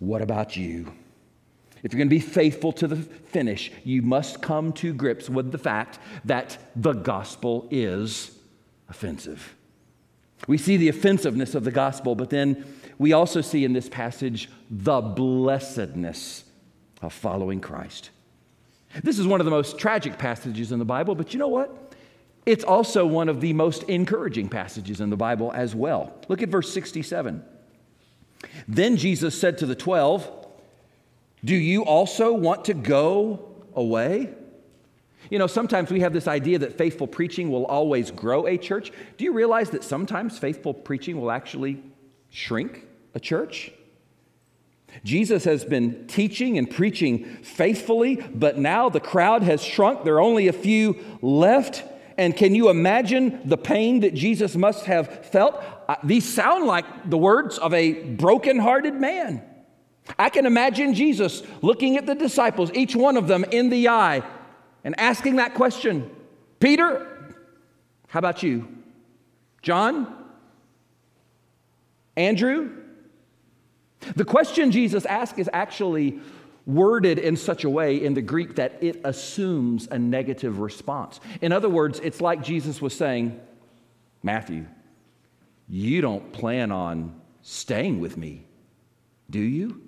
what 0.00 0.22
about 0.22 0.56
you? 0.56 0.92
If 1.82 1.92
you're 1.92 1.98
going 1.98 2.08
to 2.08 2.14
be 2.14 2.20
faithful 2.20 2.72
to 2.72 2.88
the 2.88 2.96
finish, 2.96 3.70
you 3.84 4.02
must 4.02 4.42
come 4.42 4.72
to 4.74 4.92
grips 4.92 5.30
with 5.30 5.52
the 5.52 5.58
fact 5.58 5.98
that 6.24 6.58
the 6.74 6.92
gospel 6.92 7.68
is 7.70 8.36
offensive. 8.88 9.54
We 10.48 10.58
see 10.58 10.76
the 10.76 10.88
offensiveness 10.88 11.54
of 11.54 11.62
the 11.62 11.70
gospel, 11.70 12.16
but 12.16 12.30
then 12.30 12.64
we 12.98 13.12
also 13.12 13.40
see 13.40 13.64
in 13.64 13.74
this 13.74 13.88
passage 13.88 14.50
the 14.70 15.00
blessedness 15.00 16.42
of 17.00 17.12
following 17.12 17.60
Christ. 17.60 18.10
This 19.04 19.18
is 19.18 19.26
one 19.26 19.40
of 19.40 19.44
the 19.44 19.50
most 19.50 19.78
tragic 19.78 20.18
passages 20.18 20.72
in 20.72 20.78
the 20.78 20.84
Bible, 20.84 21.14
but 21.14 21.32
you 21.32 21.38
know 21.38 21.48
what? 21.48 21.94
It's 22.46 22.64
also 22.64 23.04
one 23.04 23.28
of 23.28 23.42
the 23.42 23.52
most 23.52 23.82
encouraging 23.84 24.48
passages 24.48 25.02
in 25.02 25.10
the 25.10 25.16
Bible 25.16 25.52
as 25.52 25.74
well. 25.74 26.14
Look 26.28 26.42
at 26.42 26.48
verse 26.48 26.72
67. 26.72 27.44
Then 28.66 28.96
Jesus 28.96 29.38
said 29.38 29.58
to 29.58 29.66
the 29.66 29.74
twelve, 29.74 30.30
Do 31.44 31.54
you 31.54 31.84
also 31.84 32.32
want 32.32 32.64
to 32.64 32.74
go 32.74 33.54
away? 33.74 34.34
You 35.30 35.38
know, 35.38 35.46
sometimes 35.46 35.90
we 35.90 36.00
have 36.00 36.12
this 36.12 36.26
idea 36.26 36.58
that 36.60 36.78
faithful 36.78 37.06
preaching 37.06 37.50
will 37.50 37.66
always 37.66 38.10
grow 38.10 38.46
a 38.46 38.56
church. 38.56 38.92
Do 39.16 39.24
you 39.24 39.32
realize 39.32 39.70
that 39.70 39.84
sometimes 39.84 40.38
faithful 40.38 40.72
preaching 40.72 41.20
will 41.20 41.30
actually 41.30 41.82
shrink 42.30 42.86
a 43.14 43.20
church? 43.20 43.72
Jesus 45.04 45.44
has 45.44 45.66
been 45.66 46.06
teaching 46.06 46.56
and 46.56 46.70
preaching 46.70 47.24
faithfully, 47.42 48.16
but 48.16 48.56
now 48.56 48.88
the 48.88 49.00
crowd 49.00 49.42
has 49.42 49.62
shrunk. 49.62 50.04
There 50.04 50.14
are 50.14 50.20
only 50.20 50.48
a 50.48 50.52
few 50.52 50.96
left. 51.20 51.84
And 52.16 52.34
can 52.34 52.54
you 52.54 52.70
imagine 52.70 53.40
the 53.44 53.58
pain 53.58 54.00
that 54.00 54.14
Jesus 54.14 54.56
must 54.56 54.86
have 54.86 55.26
felt? 55.26 55.62
These 56.02 56.26
sound 56.32 56.64
like 56.64 57.10
the 57.10 57.18
words 57.18 57.58
of 57.58 57.74
a 57.74 57.92
broken-hearted 57.92 58.94
man. 58.94 59.42
I 60.18 60.30
can 60.30 60.46
imagine 60.46 60.94
Jesus 60.94 61.42
looking 61.60 61.98
at 61.98 62.06
the 62.06 62.14
disciples, 62.14 62.72
each 62.72 62.96
one 62.96 63.18
of 63.18 63.28
them 63.28 63.44
in 63.44 63.68
the 63.68 63.88
eye, 63.88 64.22
and 64.88 64.98
asking 64.98 65.36
that 65.36 65.52
question 65.52 66.10
Peter, 66.60 67.06
how 68.06 68.20
about 68.20 68.42
you? 68.42 68.66
John? 69.60 70.16
Andrew? 72.16 72.74
The 74.16 74.24
question 74.24 74.70
Jesus 74.70 75.04
asks 75.04 75.38
is 75.38 75.50
actually 75.52 76.20
worded 76.64 77.18
in 77.18 77.36
such 77.36 77.64
a 77.64 77.70
way 77.70 78.02
in 78.02 78.14
the 78.14 78.22
Greek 78.22 78.56
that 78.56 78.82
it 78.82 79.02
assumes 79.04 79.88
a 79.88 79.98
negative 79.98 80.58
response. 80.58 81.20
In 81.42 81.52
other 81.52 81.68
words, 81.68 82.00
it's 82.02 82.22
like 82.22 82.42
Jesus 82.42 82.80
was 82.80 82.94
saying, 82.94 83.38
Matthew, 84.22 84.64
you 85.68 86.00
don't 86.00 86.32
plan 86.32 86.72
on 86.72 87.20
staying 87.42 88.00
with 88.00 88.16
me, 88.16 88.46
do 89.28 89.38
you? 89.38 89.86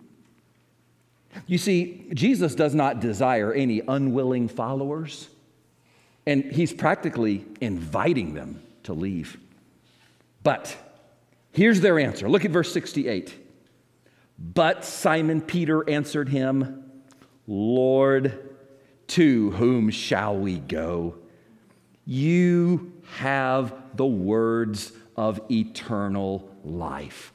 You 1.46 1.58
see, 1.58 2.06
Jesus 2.14 2.54
does 2.54 2.74
not 2.74 3.00
desire 3.00 3.52
any 3.52 3.82
unwilling 3.86 4.48
followers, 4.48 5.28
and 6.26 6.44
he's 6.44 6.72
practically 6.72 7.44
inviting 7.60 8.34
them 8.34 8.62
to 8.84 8.92
leave. 8.92 9.38
But 10.42 10.76
here's 11.52 11.80
their 11.80 11.98
answer. 11.98 12.28
Look 12.28 12.44
at 12.44 12.50
verse 12.50 12.72
68. 12.72 13.34
But 14.38 14.84
Simon 14.84 15.40
Peter 15.40 15.88
answered 15.88 16.28
him, 16.28 16.90
Lord, 17.46 18.56
to 19.08 19.50
whom 19.52 19.90
shall 19.90 20.36
we 20.36 20.58
go? 20.58 21.16
You 22.06 22.92
have 23.18 23.74
the 23.94 24.06
words 24.06 24.92
of 25.16 25.40
eternal 25.50 26.48
life. 26.64 27.32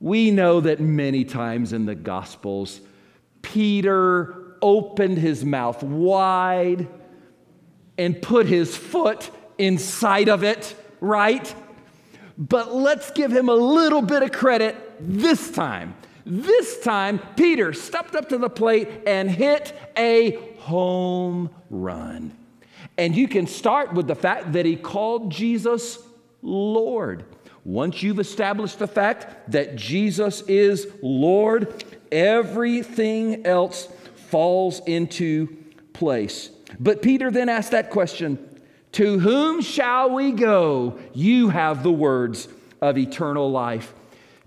We 0.00 0.30
know 0.30 0.60
that 0.60 0.80
many 0.80 1.24
times 1.24 1.72
in 1.72 1.86
the 1.86 1.94
Gospels, 1.94 2.80
Peter 3.42 4.56
opened 4.60 5.18
his 5.18 5.44
mouth 5.44 5.82
wide 5.82 6.88
and 7.96 8.20
put 8.20 8.46
his 8.46 8.76
foot 8.76 9.30
inside 9.58 10.28
of 10.28 10.42
it, 10.42 10.74
right? 11.00 11.54
But 12.36 12.74
let's 12.74 13.10
give 13.12 13.30
him 13.30 13.48
a 13.48 13.54
little 13.54 14.02
bit 14.02 14.22
of 14.22 14.32
credit 14.32 14.76
this 15.00 15.50
time. 15.50 15.94
This 16.26 16.80
time, 16.80 17.20
Peter 17.36 17.72
stepped 17.72 18.14
up 18.14 18.30
to 18.30 18.38
the 18.38 18.48
plate 18.48 18.88
and 19.06 19.30
hit 19.30 19.78
a 19.96 20.54
home 20.58 21.50
run. 21.70 22.34
And 22.96 23.14
you 23.14 23.28
can 23.28 23.46
start 23.46 23.92
with 23.92 24.06
the 24.06 24.14
fact 24.14 24.52
that 24.54 24.64
he 24.64 24.76
called 24.76 25.30
Jesus 25.30 25.98
Lord. 26.42 27.24
Once 27.64 28.02
you've 28.02 28.20
established 28.20 28.78
the 28.78 28.86
fact 28.86 29.50
that 29.50 29.74
Jesus 29.74 30.42
is 30.42 30.86
Lord, 31.02 31.82
everything 32.12 33.46
else 33.46 33.88
falls 34.28 34.80
into 34.86 35.56
place. 35.94 36.50
But 36.78 37.00
Peter 37.00 37.30
then 37.30 37.48
asked 37.48 37.70
that 37.70 37.90
question 37.90 38.38
To 38.92 39.18
whom 39.18 39.62
shall 39.62 40.10
we 40.10 40.32
go? 40.32 40.98
You 41.14 41.48
have 41.48 41.82
the 41.82 41.92
words 41.92 42.48
of 42.82 42.98
eternal 42.98 43.50
life. 43.50 43.94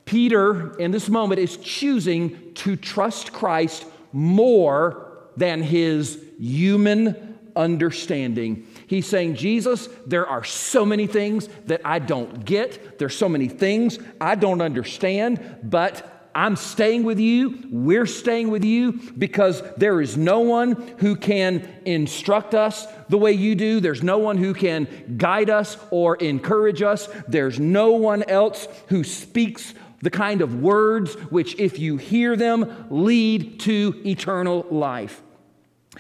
Peter, 0.06 0.78
in 0.78 0.92
this 0.92 1.10
moment, 1.10 1.40
is 1.40 1.58
choosing 1.58 2.54
to 2.54 2.76
trust 2.76 3.34
Christ 3.34 3.86
more 4.14 5.18
than 5.36 5.62
his 5.62 6.24
human 6.40 7.38
understanding. 7.56 8.68
He's 8.88 9.06
saying, 9.06 9.36
Jesus, 9.36 9.88
there 10.06 10.26
are 10.26 10.44
so 10.44 10.86
many 10.86 11.08
things 11.08 11.48
that 11.66 11.82
I 11.84 12.00
don't 12.00 12.46
get. 12.46 12.98
There's 12.98 13.16
so 13.16 13.30
many 13.30 13.50
things 13.50 14.00
I 14.20 14.36
don't 14.36 14.62
understand, 14.62 15.60
but 15.62 16.30
I'm 16.34 16.56
staying 16.56 17.04
with 17.04 17.20
you. 17.20 17.68
We're 17.72 18.06
staying 18.06 18.50
with 18.50 18.64
you 18.64 18.94
because 19.18 19.62
there 19.76 20.00
is 20.02 20.16
no 20.16 20.40
one 20.40 20.74
who 21.00 21.16
can 21.16 21.68
instruct 21.84 22.54
us 22.54 22.86
the 23.10 23.18
way 23.18 23.34
you 23.34 23.56
do. 23.56 23.80
There's 23.80 24.04
no 24.04 24.20
one 24.20 24.38
who 24.38 24.54
can 24.54 24.88
guide 25.18 25.50
us 25.50 25.78
or 25.90 26.16
encourage 26.16 26.82
us. 26.82 27.10
There's 27.28 27.60
no 27.60 27.94
one 27.94 28.22
else 28.24 28.68
who 28.88 29.04
speaks 29.04 29.74
the 30.02 30.12
kind 30.12 30.42
of 30.42 30.62
words 30.62 31.16
which, 31.32 31.60
if 31.60 31.80
you 31.80 31.98
hear 31.98 32.36
them, 32.36 32.86
lead 32.92 33.60
to 33.62 34.00
eternal 34.06 34.66
life. 34.70 35.24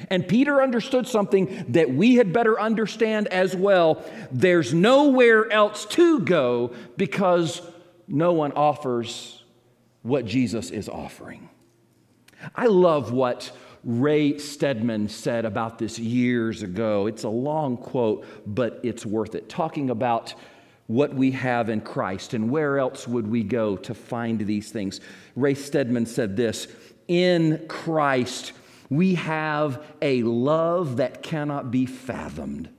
And 0.09 0.27
Peter 0.27 0.61
understood 0.61 1.07
something 1.07 1.65
that 1.69 1.91
we 1.91 2.15
had 2.15 2.33
better 2.33 2.59
understand 2.59 3.27
as 3.27 3.55
well. 3.55 4.03
There's 4.31 4.73
nowhere 4.73 5.51
else 5.51 5.85
to 5.87 6.19
go 6.19 6.73
because 6.97 7.61
no 8.07 8.33
one 8.33 8.51
offers 8.53 9.43
what 10.01 10.25
Jesus 10.25 10.69
is 10.71 10.87
offering. 10.87 11.49
I 12.55 12.67
love 12.67 13.11
what 13.11 13.51
Ray 13.83 14.37
Stedman 14.37 15.09
said 15.09 15.45
about 15.45 15.79
this 15.79 15.97
years 15.97 16.63
ago. 16.63 17.07
It's 17.07 17.23
a 17.23 17.29
long 17.29 17.77
quote, 17.77 18.25
but 18.45 18.79
it's 18.83 19.05
worth 19.05 19.35
it. 19.35 19.49
Talking 19.49 19.89
about 19.89 20.33
what 20.87 21.13
we 21.13 21.31
have 21.31 21.69
in 21.69 21.81
Christ 21.81 22.33
and 22.33 22.49
where 22.49 22.79
else 22.79 23.07
would 23.07 23.27
we 23.27 23.43
go 23.43 23.75
to 23.77 23.93
find 23.93 24.39
these 24.39 24.71
things. 24.71 25.01
Ray 25.35 25.53
Stedman 25.53 26.05
said 26.05 26.35
this 26.35 26.67
In 27.07 27.65
Christ, 27.67 28.53
we 28.89 29.15
have 29.15 29.83
a 30.01 30.23
love 30.23 30.97
that 30.97 31.21
cannot 31.23 31.71
be 31.71 31.85
fathomed, 31.85 32.69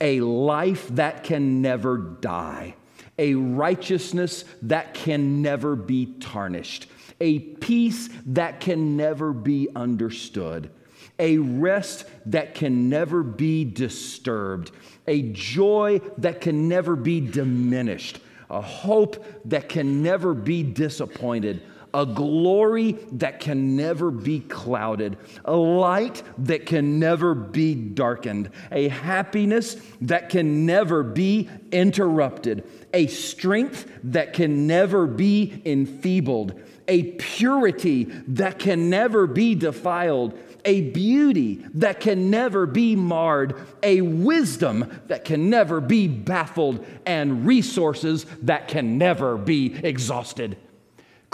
a 0.00 0.20
life 0.20 0.88
that 0.88 1.24
can 1.24 1.60
never 1.62 1.98
die, 1.98 2.74
a 3.18 3.34
righteousness 3.34 4.44
that 4.62 4.94
can 4.94 5.42
never 5.42 5.76
be 5.76 6.06
tarnished, 6.20 6.88
a 7.20 7.38
peace 7.38 8.08
that 8.26 8.60
can 8.60 8.96
never 8.96 9.32
be 9.32 9.68
understood, 9.76 10.70
a 11.18 11.38
rest 11.38 12.06
that 12.26 12.54
can 12.54 12.88
never 12.88 13.22
be 13.22 13.64
disturbed, 13.64 14.70
a 15.06 15.22
joy 15.32 16.00
that 16.18 16.40
can 16.40 16.68
never 16.68 16.96
be 16.96 17.20
diminished, 17.20 18.18
a 18.50 18.60
hope 18.60 19.24
that 19.44 19.68
can 19.68 20.02
never 20.02 20.34
be 20.34 20.62
disappointed 20.62 21.62
a 21.94 22.04
glory 22.04 22.92
that 23.12 23.38
can 23.38 23.76
never 23.76 24.10
be 24.10 24.40
clouded, 24.40 25.16
a 25.44 25.56
light 25.56 26.22
that 26.38 26.66
can 26.66 26.98
never 26.98 27.34
be 27.34 27.74
darkened, 27.74 28.50
a 28.72 28.88
happiness 28.88 29.76
that 30.00 30.28
can 30.28 30.66
never 30.66 31.04
be 31.04 31.48
interrupted, 31.70 32.68
a 32.92 33.06
strength 33.06 33.90
that 34.02 34.32
can 34.32 34.66
never 34.66 35.06
be 35.06 35.62
enfeebled, 35.64 36.60
a 36.88 37.12
purity 37.12 38.04
that 38.26 38.58
can 38.58 38.90
never 38.90 39.28
be 39.28 39.54
defiled, 39.54 40.36
a 40.64 40.80
beauty 40.90 41.64
that 41.74 42.00
can 42.00 42.28
never 42.30 42.66
be 42.66 42.96
marred, 42.96 43.54
a 43.82 44.00
wisdom 44.00 45.00
that 45.06 45.24
can 45.24 45.48
never 45.48 45.80
be 45.80 46.08
baffled, 46.08 46.84
and 47.06 47.46
resources 47.46 48.26
that 48.42 48.66
can 48.66 48.98
never 48.98 49.36
be 49.36 49.74
exhausted. 49.84 50.56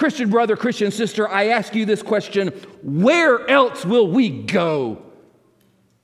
Christian 0.00 0.30
brother, 0.30 0.56
Christian 0.56 0.90
sister, 0.90 1.28
I 1.28 1.48
ask 1.48 1.74
you 1.74 1.84
this 1.84 2.02
question 2.02 2.48
where 2.82 3.46
else 3.50 3.84
will 3.84 4.10
we 4.10 4.30
go 4.30 5.02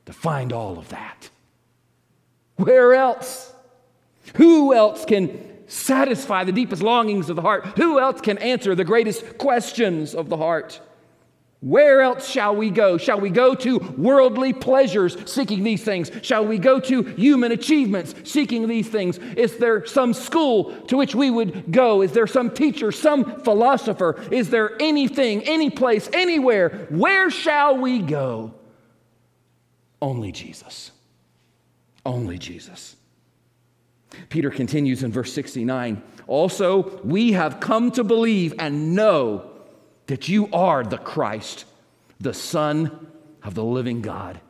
to 0.05 0.13
find 0.13 0.53
all 0.53 0.79
of 0.79 0.91
that? 0.91 1.31
Where 2.57 2.93
else? 2.93 3.51
Who 4.35 4.75
else 4.75 5.07
can 5.07 5.41
satisfy 5.67 6.45
the 6.45 6.53
deepest 6.53 6.83
longings 6.83 7.31
of 7.31 7.37
the 7.37 7.43
heart? 7.43 7.65
Who 7.79 7.99
else 7.99 8.21
can 8.21 8.37
answer 8.37 8.75
the 8.75 8.85
greatest 8.85 9.39
questions 9.39 10.15
of 10.15 10.29
the 10.29 10.37
heart? 10.37 10.79
Where 11.67 12.01
else 12.01 12.29
shall 12.29 12.55
we 12.55 12.71
go? 12.71 12.97
Shall 12.97 13.19
we 13.19 13.29
go 13.29 13.53
to 13.57 13.79
worldly 13.99 14.53
pleasures 14.53 15.17
seeking 15.29 15.65
these 15.65 15.83
things? 15.83 16.13
Shall 16.23 16.47
we 16.47 16.59
go 16.59 16.79
to 16.79 17.03
human 17.03 17.51
achievements 17.51 18.15
seeking 18.23 18.69
these 18.69 18.89
things? 18.89 19.19
Is 19.19 19.57
there 19.57 19.85
some 19.85 20.15
school 20.15 20.81
to 20.83 20.97
which 20.97 21.17
we 21.17 21.29
would 21.29 21.73
go? 21.73 22.03
Is 22.03 22.13
there 22.13 22.29
some 22.29 22.51
teacher, 22.51 22.93
some 22.93 23.41
philosopher? 23.41 24.15
Is 24.31 24.49
there 24.51 24.81
anything, 24.81 25.43
any 25.43 25.69
place, 25.69 26.09
anywhere? 26.13 26.87
Where 26.89 27.31
shall 27.31 27.77
we 27.77 27.99
go? 27.99 28.55
Only 30.01 30.31
Jesus. 30.31 30.93
Only 32.05 32.39
Jesus. 32.39 32.95
Peter 34.29 34.51
continues 34.51 35.03
in 35.03 35.11
verse 35.11 35.33
69 35.33 36.01
Also, 36.29 37.01
we 37.03 37.33
have 37.33 37.59
come 37.59 37.91
to 37.91 38.05
believe 38.05 38.55
and 38.61 38.95
know 38.95 39.56
that 40.07 40.29
you 40.29 40.49
are 40.53 40.85
the 40.85 40.99
Christ, 40.99 41.65
the 42.21 42.35
Son 42.35 43.09
of 43.43 43.55
the 43.55 43.65
living 43.65 44.03
God. 44.03 44.41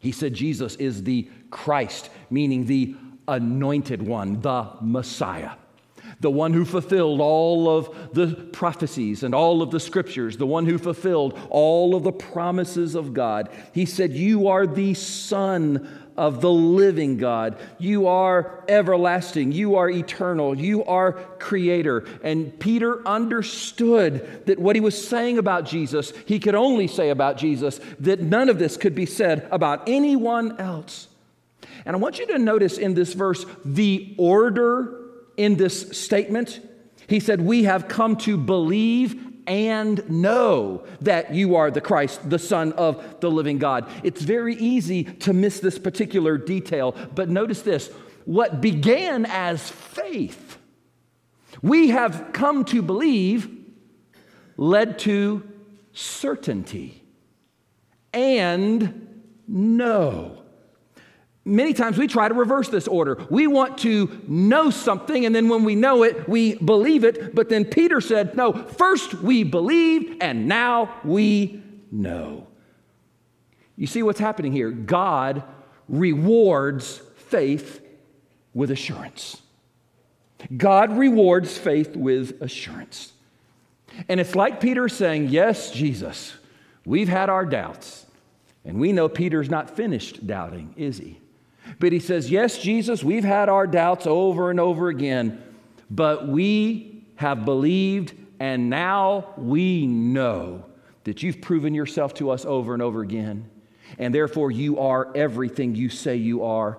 He 0.00 0.12
said 0.12 0.34
Jesus 0.34 0.76
is 0.76 1.02
the 1.02 1.28
Christ, 1.50 2.10
meaning 2.30 2.66
the 2.66 2.94
anointed 3.26 4.02
one, 4.02 4.40
the 4.40 4.68
Messiah, 4.80 5.52
the 6.20 6.30
one 6.30 6.52
who 6.52 6.64
fulfilled 6.64 7.20
all 7.20 7.68
of 7.68 8.12
the 8.12 8.34
prophecies 8.52 9.22
and 9.22 9.34
all 9.34 9.62
of 9.62 9.70
the 9.70 9.80
scriptures, 9.80 10.36
the 10.36 10.46
one 10.46 10.66
who 10.66 10.78
fulfilled 10.78 11.38
all 11.48 11.94
of 11.94 12.02
the 12.02 12.12
promises 12.12 12.94
of 12.94 13.14
God. 13.14 13.48
He 13.72 13.86
said, 13.86 14.12
You 14.12 14.48
are 14.48 14.66
the 14.66 14.94
Son 14.94 16.03
of 16.16 16.40
the 16.40 16.50
living 16.50 17.16
God. 17.16 17.58
You 17.78 18.06
are 18.06 18.64
everlasting. 18.68 19.52
You 19.52 19.76
are 19.76 19.90
eternal. 19.90 20.56
You 20.58 20.84
are 20.84 21.12
creator. 21.38 22.04
And 22.22 22.58
Peter 22.58 23.06
understood 23.06 24.46
that 24.46 24.58
what 24.58 24.76
he 24.76 24.80
was 24.80 25.06
saying 25.06 25.38
about 25.38 25.64
Jesus, 25.66 26.12
he 26.26 26.38
could 26.38 26.54
only 26.54 26.86
say 26.86 27.10
about 27.10 27.36
Jesus, 27.36 27.80
that 28.00 28.20
none 28.20 28.48
of 28.48 28.58
this 28.58 28.76
could 28.76 28.94
be 28.94 29.06
said 29.06 29.48
about 29.50 29.88
anyone 29.88 30.60
else. 30.60 31.08
And 31.84 31.96
I 31.96 31.98
want 31.98 32.18
you 32.18 32.26
to 32.28 32.38
notice 32.38 32.78
in 32.78 32.94
this 32.94 33.12
verse 33.12 33.44
the 33.64 34.14
order 34.18 35.00
in 35.36 35.56
this 35.56 35.98
statement. 35.98 36.60
He 37.08 37.20
said, 37.20 37.40
We 37.40 37.64
have 37.64 37.88
come 37.88 38.16
to 38.18 38.36
believe 38.36 39.33
and 39.46 40.08
know 40.08 40.84
that 41.00 41.34
you 41.34 41.56
are 41.56 41.70
the 41.70 41.80
Christ, 41.80 42.28
the 42.28 42.38
Son 42.38 42.72
of 42.74 43.20
the 43.20 43.30
living 43.30 43.58
God. 43.58 43.88
It's 44.02 44.22
very 44.22 44.54
easy 44.56 45.04
to 45.04 45.32
miss 45.32 45.60
this 45.60 45.78
particular 45.78 46.38
detail, 46.38 46.94
but 47.14 47.28
notice 47.28 47.62
this 47.62 47.90
what 48.24 48.60
began 48.60 49.26
as 49.26 49.70
faith, 49.70 50.58
we 51.62 51.88
have 51.90 52.30
come 52.32 52.64
to 52.66 52.80
believe, 52.80 53.50
led 54.56 54.98
to 55.00 55.46
certainty 55.92 57.02
and 58.12 59.22
know. 59.46 60.43
Many 61.46 61.74
times 61.74 61.98
we 61.98 62.06
try 62.06 62.26
to 62.28 62.34
reverse 62.34 62.68
this 62.70 62.88
order. 62.88 63.22
We 63.28 63.46
want 63.46 63.78
to 63.78 64.22
know 64.26 64.70
something, 64.70 65.26
and 65.26 65.34
then 65.34 65.50
when 65.50 65.64
we 65.64 65.74
know 65.74 66.02
it, 66.02 66.26
we 66.26 66.54
believe 66.54 67.04
it. 67.04 67.34
But 67.34 67.50
then 67.50 67.66
Peter 67.66 68.00
said, 68.00 68.34
No, 68.34 68.52
first 68.52 69.14
we 69.14 69.44
believed, 69.44 70.22
and 70.22 70.48
now 70.48 70.94
we 71.04 71.62
know. 71.92 72.46
You 73.76 73.86
see 73.86 74.02
what's 74.02 74.20
happening 74.20 74.52
here? 74.52 74.70
God 74.70 75.42
rewards 75.86 77.02
faith 77.16 77.84
with 78.54 78.70
assurance. 78.70 79.42
God 80.56 80.96
rewards 80.96 81.58
faith 81.58 81.94
with 81.94 82.40
assurance. 82.40 83.12
And 84.08 84.18
it's 84.18 84.34
like 84.34 84.60
Peter 84.60 84.88
saying, 84.88 85.28
Yes, 85.28 85.72
Jesus, 85.72 86.32
we've 86.86 87.08
had 87.08 87.28
our 87.28 87.44
doubts. 87.44 88.06
And 88.64 88.80
we 88.80 88.92
know 88.92 89.10
Peter's 89.10 89.50
not 89.50 89.76
finished 89.76 90.26
doubting, 90.26 90.72
is 90.78 90.96
he? 90.96 91.20
But 91.78 91.92
he 91.92 91.98
says, 92.00 92.30
Yes, 92.30 92.58
Jesus, 92.58 93.02
we've 93.02 93.24
had 93.24 93.48
our 93.48 93.66
doubts 93.66 94.06
over 94.06 94.50
and 94.50 94.60
over 94.60 94.88
again, 94.88 95.42
but 95.90 96.28
we 96.28 97.04
have 97.16 97.44
believed, 97.44 98.14
and 98.40 98.68
now 98.70 99.34
we 99.36 99.86
know 99.86 100.66
that 101.04 101.22
you've 101.22 101.40
proven 101.40 101.74
yourself 101.74 102.14
to 102.14 102.30
us 102.30 102.44
over 102.44 102.74
and 102.74 102.82
over 102.82 103.02
again. 103.02 103.48
And 103.98 104.14
therefore, 104.14 104.50
you 104.50 104.78
are 104.78 105.14
everything 105.14 105.74
you 105.74 105.88
say 105.88 106.16
you 106.16 106.44
are. 106.44 106.78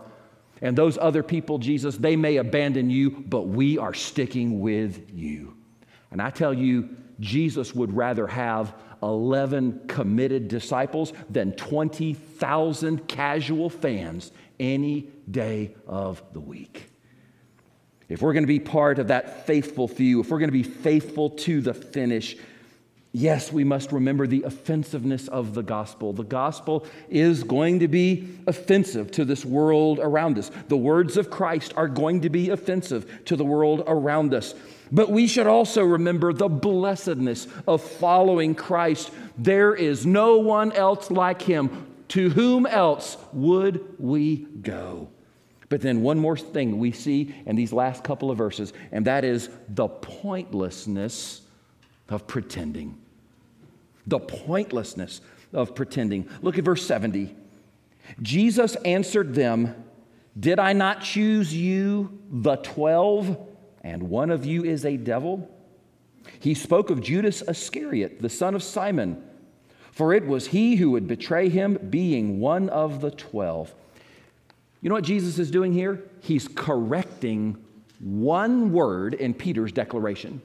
And 0.62 0.78
those 0.78 0.98
other 0.98 1.24
people, 1.24 1.58
Jesus, 1.60 1.98
they 1.98 2.16
may 2.16 2.38
abandon 2.38 2.90
you, 2.90 3.12
but 3.12 3.44
we 3.44 3.78
are 3.78 3.94
sticking 3.94 4.60
with 4.62 5.12
you. 5.14 5.56
And 6.12 6.22
I 6.22 6.30
tell 6.30 6.54
you, 6.54 6.90
Jesus 7.20 7.74
would 7.76 7.94
rather 7.94 8.28
have 8.28 8.74
11 9.04 9.88
committed 9.88 10.48
disciples 10.48 11.14
than 11.30 11.52
20,000 11.54 13.08
casual 13.08 13.70
fans 13.70 14.32
any 14.60 15.10
day 15.30 15.76
of 15.88 16.22
the 16.34 16.40
week. 16.40 16.90
If 18.08 18.22
we're 18.22 18.34
going 18.34 18.44
to 18.44 18.48
be 18.48 18.60
part 18.60 19.00
of 19.00 19.08
that 19.08 19.48
faithful 19.48 19.88
few, 19.88 20.22
if 20.22 20.30
we're 20.30 20.40
going 20.40 20.50
to 20.50 20.54
be 20.54 20.64
faithful 20.64 21.32
to 21.32 21.60
the 21.60 21.74
finish, 21.74 22.38
yes, 23.12 23.52
we 23.52 23.64
must 23.64 23.92
remember 23.92 24.28
the 24.28 24.44
offensiveness 24.44 25.28
of 25.28 25.56
the 25.56 25.64
gospel. 25.64 26.14
The 26.14 26.24
gospel 26.24 26.86
is 27.10 27.44
going 27.44 27.80
to 27.80 27.88
be 27.88 28.28
offensive 28.46 29.10
to 29.12 29.26
this 29.26 29.44
world 29.44 30.00
around 30.00 30.38
us. 30.38 30.52
The 30.68 30.78
words 30.78 31.18
of 31.18 31.32
Christ 31.32 31.74
are 31.76 31.88
going 31.88 32.22
to 32.22 32.30
be 32.30 32.52
offensive 32.52 33.26
to 33.26 33.36
the 33.36 33.46
world 33.46 33.84
around 33.88 34.36
us. 34.36 34.54
But 34.92 35.10
we 35.10 35.26
should 35.26 35.48
also 35.48 35.84
remember 35.84 36.32
the 36.32 36.48
blessedness 36.48 37.48
of 37.68 37.82
following 37.82 38.54
Christ. 38.54 39.10
There 39.36 39.74
is 39.74 40.06
no 40.06 40.38
one 40.38 40.72
else 40.74 41.10
like 41.10 41.42
him. 41.42 41.88
To 42.10 42.30
whom 42.30 42.66
else 42.66 43.18
would 43.34 43.96
we 44.00 44.48
go? 44.62 45.10
But 45.70 45.82
then, 45.82 46.02
one 46.02 46.20
more 46.20 46.38
thing 46.38 46.78
we 46.78 46.92
see 46.92 47.34
in 47.46 47.56
these 47.56 47.74
last 47.74 48.04
couple 48.04 48.30
of 48.30 48.38
verses, 48.38 48.72
and 48.92 49.06
that 49.06 49.26
is 49.26 49.50
the 49.68 49.88
pointlessness 49.88 51.42
of 52.08 52.28
pretending 52.28 53.00
the 54.08 54.20
pointlessness 54.20 55.22
of 55.54 55.76
pretending. 55.76 56.30
Look 56.42 56.58
at 56.58 56.64
verse 56.64 56.86
70. 56.86 57.36
Jesus 58.22 58.76
answered 58.78 59.34
them, 59.34 59.84
Did 60.40 60.60
I 60.60 60.74
not 60.74 61.02
choose 61.02 61.54
you, 61.54 62.20
the 62.30 62.58
twelve, 62.58 63.38
and 63.82 64.04
one 64.04 64.30
of 64.30 64.46
you 64.46 64.64
is 64.64 64.86
a 64.86 64.98
devil? 64.98 65.50
He 66.40 66.54
spoke 66.54 66.90
of 66.90 67.02
Judas 67.02 67.42
Iscariot, 67.42 68.22
the 68.22 68.30
son 68.30 68.56
of 68.56 68.64
Simon, 68.64 69.24
for 69.96 70.14
it 70.14 70.28
was 70.28 70.48
he 70.48 70.76
who 70.76 70.92
would 70.92 71.08
betray 71.08 71.48
him, 71.48 71.80
being 71.90 72.42
one 72.42 72.68
of 72.68 73.00
the 73.00 73.12
twelve. 73.12 73.74
You 74.82 74.90
know 74.90 74.96
what 74.96 75.06
Jesus 75.06 75.40
is 75.40 75.50
doing 75.50 75.72
here? 75.72 76.04
He's 76.20 76.50
correcting 76.50 77.56
one 78.00 78.74
word 78.74 79.14
in 79.14 79.34
Peter's 79.34 79.72
declaration. 79.72 80.42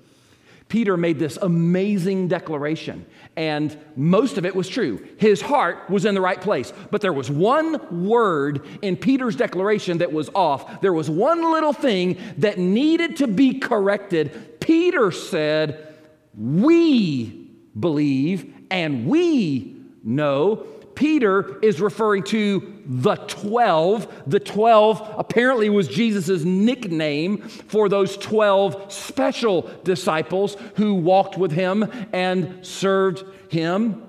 Peter 0.68 0.96
made 0.96 1.18
this 1.18 1.36
amazing 1.42 2.28
declaration, 2.28 3.04
and 3.34 3.76
most 3.96 4.38
of 4.38 4.46
it 4.46 4.54
was 4.54 4.68
true. 4.68 5.04
His 5.16 5.40
heart 5.40 5.90
was 5.90 6.04
in 6.04 6.14
the 6.14 6.20
right 6.20 6.40
place, 6.40 6.72
but 6.92 7.00
there 7.00 7.12
was 7.12 7.28
one 7.28 8.06
word 8.06 8.64
in 8.82 8.96
Peter's 8.96 9.34
declaration 9.34 9.98
that 9.98 10.12
was 10.12 10.30
off. 10.32 10.80
There 10.80 10.92
was 10.92 11.10
one 11.10 11.50
little 11.50 11.72
thing 11.72 12.18
that 12.38 12.56
needed 12.56 13.16
to 13.16 13.26
be 13.26 13.58
corrected. 13.58 14.60
Peter 14.60 15.10
said, 15.10 15.92
We 16.38 17.50
believe 17.78 18.54
and 18.70 19.06
we 19.06 19.76
know 20.02 20.66
Peter 20.94 21.58
is 21.60 21.80
referring 21.80 22.22
to 22.24 22.82
the 22.84 23.14
12. 23.14 24.24
The 24.26 24.40
12 24.40 25.14
apparently 25.16 25.70
was 25.70 25.88
Jesus' 25.88 26.44
nickname 26.44 27.38
for 27.38 27.88
those 27.88 28.16
12 28.18 28.92
special 28.92 29.62
disciples 29.82 30.56
who 30.76 30.94
walked 30.94 31.38
with 31.38 31.52
him 31.52 31.90
and 32.12 32.66
served 32.66 33.24
him. 33.50 34.02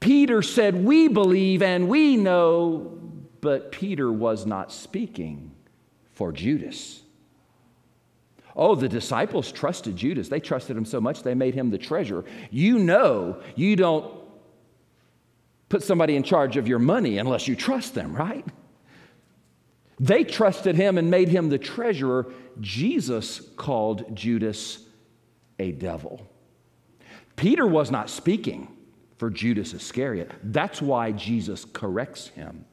Peter 0.00 0.42
said, 0.42 0.84
We 0.84 1.06
believe 1.08 1.62
and 1.62 1.88
we 1.88 2.16
know, 2.16 2.98
but 3.40 3.70
Peter 3.70 4.10
was 4.10 4.46
not 4.46 4.72
speaking 4.72 5.52
for 6.10 6.32
Judas. 6.32 7.02
Oh, 8.56 8.74
the 8.74 8.88
disciples 8.88 9.52
trusted 9.52 9.96
Judas. 9.96 10.28
They 10.28 10.40
trusted 10.40 10.76
him 10.76 10.84
so 10.84 11.00
much 11.00 11.22
they 11.22 11.34
made 11.34 11.54
him 11.54 11.70
the 11.70 11.78
treasurer. 11.78 12.24
You 12.50 12.78
know, 12.78 13.40
you 13.54 13.76
don't 13.76 14.12
put 15.68 15.82
somebody 15.82 16.16
in 16.16 16.22
charge 16.22 16.56
of 16.56 16.68
your 16.68 16.78
money 16.78 17.18
unless 17.18 17.46
you 17.46 17.56
trust 17.56 17.94
them, 17.94 18.14
right? 18.14 18.44
They 20.00 20.24
trusted 20.24 20.76
him 20.76 20.98
and 20.98 21.10
made 21.10 21.28
him 21.28 21.48
the 21.48 21.58
treasurer. 21.58 22.32
Jesus 22.60 23.40
called 23.56 24.16
Judas 24.16 24.84
a 25.58 25.72
devil. 25.72 26.26
Peter 27.36 27.66
was 27.66 27.90
not 27.90 28.10
speaking 28.10 28.68
for 29.18 29.30
Judas 29.30 29.74
Iscariot. 29.74 30.30
That's 30.42 30.82
why 30.82 31.12
Jesus 31.12 31.64
corrects 31.64 32.28
him. 32.28 32.64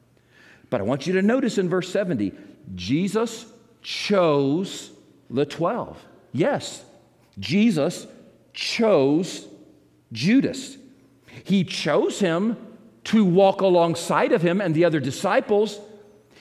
But 0.70 0.82
I 0.82 0.86
want 0.86 1.06
you 1.06 1.14
to 1.14 1.22
notice 1.22 1.58
in 1.58 1.70
verse 1.70 1.90
70 1.90 2.34
Jesus 2.76 3.46
chose 3.82 4.92
the 5.30 5.46
12. 5.46 6.04
Yes, 6.34 6.84
Jesus 7.40 8.08
chose 8.54 9.48
Judas. 10.12 10.78
He 11.44 11.64
chose 11.64 12.20
him 12.20 12.58
to 13.06 13.24
walk 13.24 13.62
alongside 13.62 14.32
of 14.32 14.42
him 14.42 14.60
and 14.60 14.76
the 14.76 14.86
other 14.86 15.00
disciples. 15.00 15.80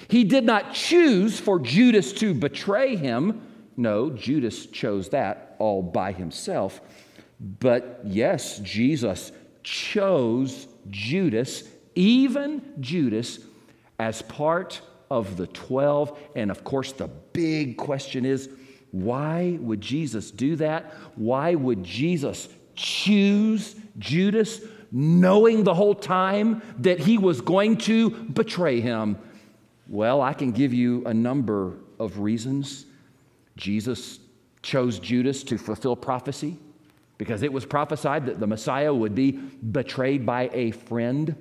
He 0.08 0.24
did 0.24 0.44
not 0.44 0.74
choose 0.74 1.38
for 1.38 1.58
Judas 1.58 2.12
to 2.14 2.34
betray 2.34 2.96
him. 2.96 3.42
No, 3.76 4.10
Judas 4.10 4.66
chose 4.66 5.10
that 5.10 5.56
all 5.58 5.82
by 5.82 6.12
himself. 6.12 6.80
But 7.38 8.00
yes, 8.04 8.58
Jesus 8.60 9.32
chose 9.62 10.66
Judas, 10.88 11.64
even 11.94 12.62
Judas, 12.80 13.40
as 13.98 14.22
part 14.22 14.80
of 15.10 15.36
the 15.36 15.46
12. 15.48 16.18
And 16.34 16.50
of 16.50 16.64
course, 16.64 16.92
the 16.92 17.08
big 17.08 17.76
question 17.76 18.24
is 18.24 18.48
why 18.90 19.58
would 19.60 19.80
Jesus 19.80 20.30
do 20.30 20.56
that? 20.56 20.92
Why 21.16 21.54
would 21.54 21.84
Jesus 21.84 22.48
choose 22.74 23.74
Judas? 23.98 24.60
knowing 24.92 25.64
the 25.64 25.74
whole 25.74 25.94
time 25.94 26.62
that 26.78 26.98
he 26.98 27.18
was 27.18 27.40
going 27.40 27.76
to 27.76 28.10
betray 28.10 28.80
him? 28.80 29.18
Well, 29.88 30.20
I 30.20 30.32
can 30.32 30.52
give 30.52 30.72
you 30.72 31.04
a 31.06 31.14
number 31.14 31.74
of 31.98 32.18
reasons. 32.18 32.86
Jesus 33.56 34.18
chose 34.62 34.98
Judas 34.98 35.42
to 35.44 35.58
fulfill 35.58 35.96
prophecy 35.96 36.56
because 37.18 37.42
it 37.42 37.52
was 37.52 37.64
prophesied 37.64 38.26
that 38.26 38.40
the 38.40 38.46
Messiah 38.46 38.92
would 38.92 39.14
be 39.14 39.32
betrayed 39.32 40.26
by 40.26 40.50
a 40.52 40.72
friend. 40.72 41.36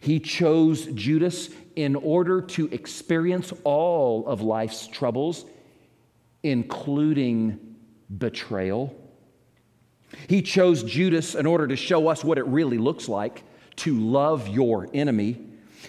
He 0.00 0.18
chose 0.18 0.86
Judas 0.86 1.50
in 1.76 1.94
order 1.94 2.40
to 2.40 2.68
experience 2.68 3.52
all 3.64 4.26
of 4.26 4.40
life's 4.40 4.86
troubles, 4.86 5.44
including 6.42 7.76
betrayal. 8.18 8.94
He 10.28 10.42
chose 10.42 10.82
Judas 10.82 11.34
in 11.34 11.46
order 11.46 11.66
to 11.66 11.76
show 11.76 12.08
us 12.08 12.22
what 12.22 12.38
it 12.38 12.46
really 12.46 12.78
looks 12.78 13.08
like 13.08 13.42
to 13.76 13.98
love 13.98 14.48
your 14.48 14.88
enemy. 14.92 15.38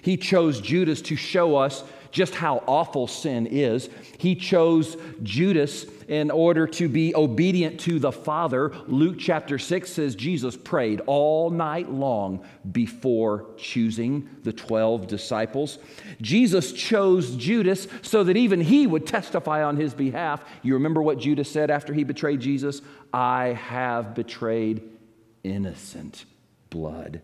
He 0.02 0.18
chose 0.18 0.62
Judas 0.62 1.02
to 1.04 1.16
show 1.16 1.56
us 1.56 1.84
just 2.14 2.36
how 2.36 2.64
awful 2.68 3.08
sin 3.08 3.48
is. 3.48 3.90
He 4.20 4.36
chose 4.36 4.96
Judas 5.24 5.86
in 6.08 6.30
order 6.30 6.68
to 6.68 6.88
be 6.88 7.16
obedient 7.16 7.80
to 7.82 7.98
the 7.98 8.12
Father. 8.12 8.72
Luke 8.88 9.16
chapter 9.18 9.58
6 9.58 9.92
says 9.92 10.16
Jesus 10.16 10.56
prayed 10.56 11.02
all 11.08 11.50
night 11.50 11.90
long 11.90 12.46
before 12.72 13.48
choosing 13.58 14.30
the 14.44 14.54
12 14.54 15.08
disciples. 15.08 15.80
Jesus 16.22 16.72
chose 16.72 17.36
Judas 17.36 17.88
so 18.04 18.24
that 18.24 18.38
even 18.38 18.62
he 18.62 18.86
would 18.86 19.08
testify 19.08 19.64
on 19.64 19.76
his 19.76 19.96
behalf. 19.96 20.44
You 20.62 20.76
remember 20.76 21.02
what 21.02 21.18
Judas 21.18 21.50
said 21.50 21.72
after 21.72 21.94
he 21.94 22.04
betrayed 22.04 22.40
Jesus? 22.40 22.82
I 23.12 23.48
have 23.54 24.14
betrayed 24.14 24.84
innocent 25.44 26.26
blood. 26.70 27.22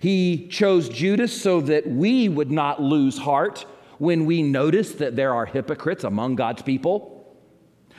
He 0.00 0.48
chose 0.48 0.88
Judas 0.88 1.38
so 1.40 1.60
that 1.60 1.86
we 1.86 2.28
would 2.28 2.50
not 2.50 2.82
lose 2.82 3.18
heart 3.18 3.66
when 3.98 4.26
we 4.26 4.42
notice 4.42 4.92
that 4.92 5.16
there 5.16 5.34
are 5.34 5.46
hypocrites 5.46 6.04
among 6.04 6.36
God's 6.36 6.62
people, 6.62 7.36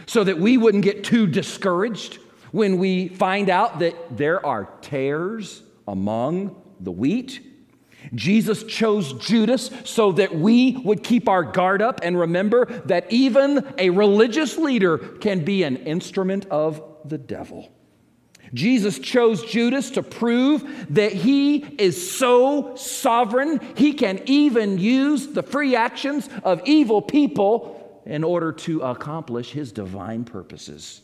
so 0.06 0.24
that 0.24 0.40
we 0.40 0.58
wouldn't 0.58 0.84
get 0.84 1.04
too 1.04 1.28
discouraged 1.28 2.20
when 2.52 2.78
we 2.78 3.08
find 3.08 3.50
out 3.50 3.80
that 3.80 4.18
there 4.18 4.46
are 4.46 4.70
tares 4.82 5.64
among 5.88 6.62
the 6.80 6.92
wheat. 6.92 7.42
Jesus 8.14 8.64
chose 8.64 9.14
Judas 9.14 9.72
so 9.84 10.12
that 10.14 10.36
we 10.36 10.78
would 10.78 11.04
keep 11.04 11.28
our 11.28 11.44
guard 11.44 11.82
up 11.82 12.02
and 12.04 12.20
remember 12.20 12.66
that 12.86 13.12
even 13.12 13.66
a 13.78 13.90
religious 13.90 14.58
leader 14.58 14.98
can 14.98 15.44
be 15.44 15.64
an 15.64 15.78
instrument 15.78 16.46
of 16.48 16.82
the 17.04 17.18
devil. 17.18 17.72
Jesus 18.56 18.98
chose 18.98 19.44
Judas 19.44 19.92
to 19.92 20.02
prove 20.02 20.88
that 20.92 21.12
he 21.12 21.58
is 21.78 22.18
so 22.18 22.76
sovereign, 22.76 23.60
he 23.76 23.94
can 23.94 24.22
even 24.26 24.80
use 24.80 25.28
the 25.28 25.44
free 25.44 25.76
actions 25.76 26.30
of 26.44 26.62
evil 26.66 27.02
people 27.02 28.02
in 28.06 28.24
order 28.24 28.52
to 28.52 28.82
accomplish 28.82 29.52
his 29.52 29.72
divine 29.72 30.24
purposes. 30.24 31.02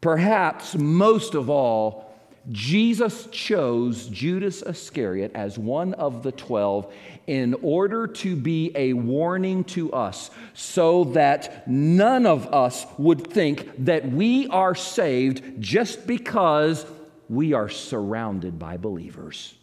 Perhaps 0.00 0.76
most 0.76 1.34
of 1.34 1.50
all, 1.50 2.14
Jesus 2.50 3.26
chose 3.32 4.06
Judas 4.08 4.62
Iscariot 4.62 5.32
as 5.34 5.58
one 5.58 5.94
of 5.94 6.22
the 6.22 6.32
twelve 6.32 6.92
in 7.30 7.54
order 7.62 8.08
to 8.08 8.34
be 8.34 8.72
a 8.74 8.92
warning 8.92 9.62
to 9.62 9.92
us 9.92 10.32
so 10.52 11.04
that 11.04 11.68
none 11.68 12.26
of 12.26 12.52
us 12.52 12.84
would 12.98 13.24
think 13.32 13.70
that 13.84 14.10
we 14.10 14.48
are 14.48 14.74
saved 14.74 15.62
just 15.62 16.08
because 16.08 16.84
we 17.28 17.52
are 17.52 17.68
surrounded 17.68 18.58
by 18.58 18.76
believers. 18.76 19.54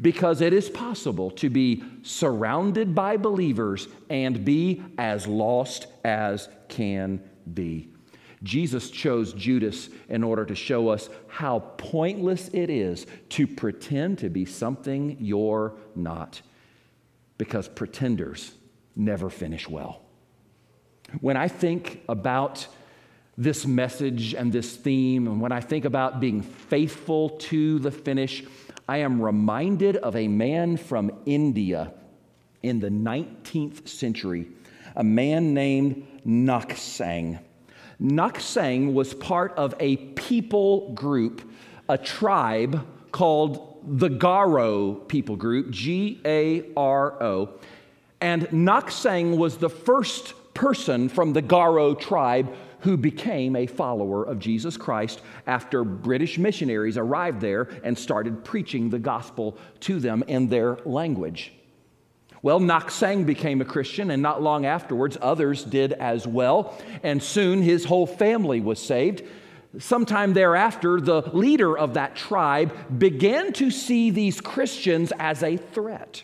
Because 0.00 0.40
it 0.40 0.52
is 0.52 0.68
possible 0.68 1.30
to 1.30 1.48
be 1.48 1.84
surrounded 2.02 2.92
by 2.92 3.16
believers 3.16 3.86
and 4.10 4.44
be 4.44 4.82
as 4.98 5.28
lost 5.28 5.86
as 6.04 6.48
can 6.68 7.22
be. 7.54 7.88
Jesus 8.42 8.90
chose 8.90 9.32
Judas 9.32 9.90
in 10.08 10.24
order 10.24 10.44
to 10.44 10.56
show 10.56 10.88
us 10.88 11.08
how 11.28 11.60
pointless 11.76 12.48
it 12.52 12.68
is 12.68 13.06
to 13.30 13.46
pretend 13.46 14.18
to 14.18 14.28
be 14.28 14.44
something 14.44 15.16
you're 15.20 15.74
not, 15.94 16.40
because 17.38 17.68
pretenders 17.68 18.52
never 18.94 19.30
finish 19.30 19.68
well. 19.68 20.02
When 21.20 21.36
I 21.36 21.48
think 21.48 22.02
about 22.08 22.66
this 23.38 23.64
message 23.66 24.34
and 24.34 24.52
this 24.52 24.76
theme, 24.76 25.26
and 25.28 25.40
when 25.40 25.52
I 25.52 25.60
think 25.60 25.84
about 25.84 26.20
being 26.20 26.42
faithful 26.42 27.30
to 27.30 27.78
the 27.78 27.92
finish, 27.92 28.44
I 28.88 28.98
am 28.98 29.22
reminded 29.22 29.96
of 29.96 30.16
a 30.16 30.28
man 30.28 30.76
from 30.76 31.12
India 31.24 31.92
in 32.62 32.80
the 32.80 32.90
19th 32.90 33.88
century, 33.88 34.48
a 34.96 35.04
man 35.04 35.54
named 35.54 36.06
Nokseng. 36.26 37.38
Nokseng 38.00 38.92
was 38.92 39.14
part 39.14 39.54
of 39.56 39.74
a 39.78 39.96
people 39.96 40.92
group, 40.94 41.48
a 41.88 41.96
tribe 41.96 42.84
called 43.12 43.67
the 43.96 44.10
Garo 44.10 45.06
people 45.08 45.36
group, 45.36 45.70
G 45.70 46.20
A 46.24 46.64
R 46.76 47.22
O. 47.22 47.50
And 48.20 48.42
Nokseng 48.48 49.36
was 49.36 49.56
the 49.56 49.70
first 49.70 50.34
person 50.54 51.08
from 51.08 51.32
the 51.32 51.42
Garo 51.42 51.98
tribe 51.98 52.52
who 52.80 52.96
became 52.96 53.56
a 53.56 53.66
follower 53.66 54.24
of 54.24 54.38
Jesus 54.38 54.76
Christ 54.76 55.20
after 55.46 55.84
British 55.84 56.38
missionaries 56.38 56.96
arrived 56.96 57.40
there 57.40 57.68
and 57.82 57.98
started 57.98 58.44
preaching 58.44 58.90
the 58.90 58.98
gospel 58.98 59.56
to 59.80 59.98
them 59.98 60.22
in 60.28 60.48
their 60.48 60.78
language. 60.84 61.52
Well, 62.40 62.60
Nokseng 62.60 63.26
became 63.26 63.60
a 63.60 63.64
Christian, 63.64 64.12
and 64.12 64.22
not 64.22 64.42
long 64.42 64.64
afterwards, 64.64 65.18
others 65.20 65.64
did 65.64 65.92
as 65.94 66.24
well. 66.26 66.78
And 67.02 67.20
soon 67.20 67.62
his 67.62 67.84
whole 67.84 68.06
family 68.06 68.60
was 68.60 68.78
saved. 68.78 69.24
Sometime 69.78 70.32
thereafter, 70.32 71.00
the 71.00 71.22
leader 71.32 71.76
of 71.76 71.94
that 71.94 72.16
tribe 72.16 72.72
began 72.98 73.52
to 73.54 73.70
see 73.70 74.10
these 74.10 74.40
Christians 74.40 75.12
as 75.18 75.42
a 75.42 75.56
threat. 75.56 76.22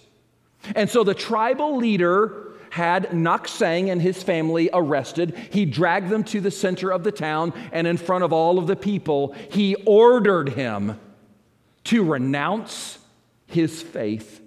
And 0.74 0.90
so 0.90 1.04
the 1.04 1.14
tribal 1.14 1.76
leader 1.76 2.54
had 2.70 3.10
Nokseng 3.10 3.92
and 3.92 4.02
his 4.02 4.22
family 4.22 4.68
arrested. 4.72 5.36
He 5.50 5.64
dragged 5.64 6.08
them 6.08 6.24
to 6.24 6.40
the 6.40 6.50
center 6.50 6.90
of 6.90 7.04
the 7.04 7.12
town, 7.12 7.52
and 7.70 7.86
in 7.86 7.96
front 7.96 8.24
of 8.24 8.32
all 8.32 8.58
of 8.58 8.66
the 8.66 8.74
people, 8.74 9.34
he 9.50 9.76
ordered 9.86 10.48
him 10.48 10.98
to 11.84 12.02
renounce 12.02 12.98
his 13.46 13.80
faith 13.80 14.40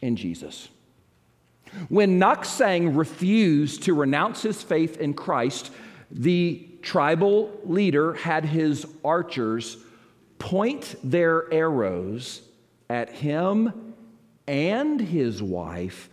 in 0.00 0.16
Jesus. 0.16 0.68
When 1.88 2.18
Nokseng 2.18 2.96
refused 2.96 3.82
to 3.82 3.94
renounce 3.94 4.40
his 4.40 4.62
faith 4.62 4.98
in 4.98 5.12
Christ, 5.12 5.70
the 6.10 6.66
tribal 6.84 7.58
leader 7.64 8.12
had 8.14 8.44
his 8.44 8.86
archers 9.04 9.78
point 10.38 10.94
their 11.02 11.52
arrows 11.52 12.42
at 12.90 13.10
him 13.10 13.94
and 14.46 15.00
his 15.00 15.42
wife 15.42 16.10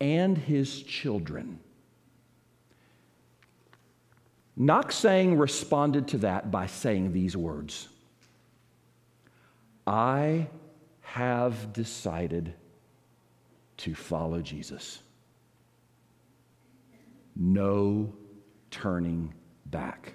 and 0.00 0.36
his 0.36 0.82
children. 0.82 1.58
Nokseng 4.58 5.38
responded 5.38 6.08
to 6.08 6.18
that 6.18 6.50
by 6.50 6.66
saying 6.66 7.12
these 7.12 7.36
words 7.36 7.88
I 9.86 10.48
have 11.00 11.72
decided 11.72 12.52
to 13.78 13.94
follow 13.94 14.42
Jesus. 14.42 15.00
No 17.34 18.12
turning 18.70 19.32
back. 19.72 20.14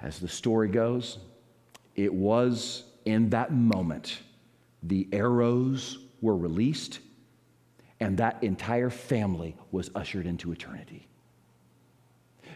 As 0.00 0.18
the 0.18 0.28
story 0.28 0.68
goes, 0.68 1.18
it 1.94 2.12
was 2.12 2.84
in 3.04 3.28
that 3.30 3.52
moment 3.52 4.20
the 4.82 5.06
arrows 5.12 5.98
were 6.22 6.36
released 6.36 7.00
and 8.00 8.16
that 8.16 8.42
entire 8.42 8.88
family 8.88 9.54
was 9.70 9.90
ushered 9.94 10.24
into 10.26 10.50
eternity. 10.50 11.06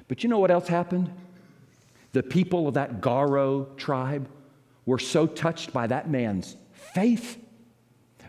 But 0.09 0.23
you 0.23 0.31
know 0.31 0.39
what 0.39 0.51
else 0.51 0.69
happened? 0.69 1.11
The 2.13 2.23
people 2.23 2.67
of 2.67 2.75
that 2.75 3.03
Garo 3.03 3.77
tribe 3.77 4.27
were 4.87 4.99
so 4.99 5.27
touched 5.27 5.75
by 5.75 5.87
that 5.89 6.09
man's 6.09 6.57
faith 6.95 7.37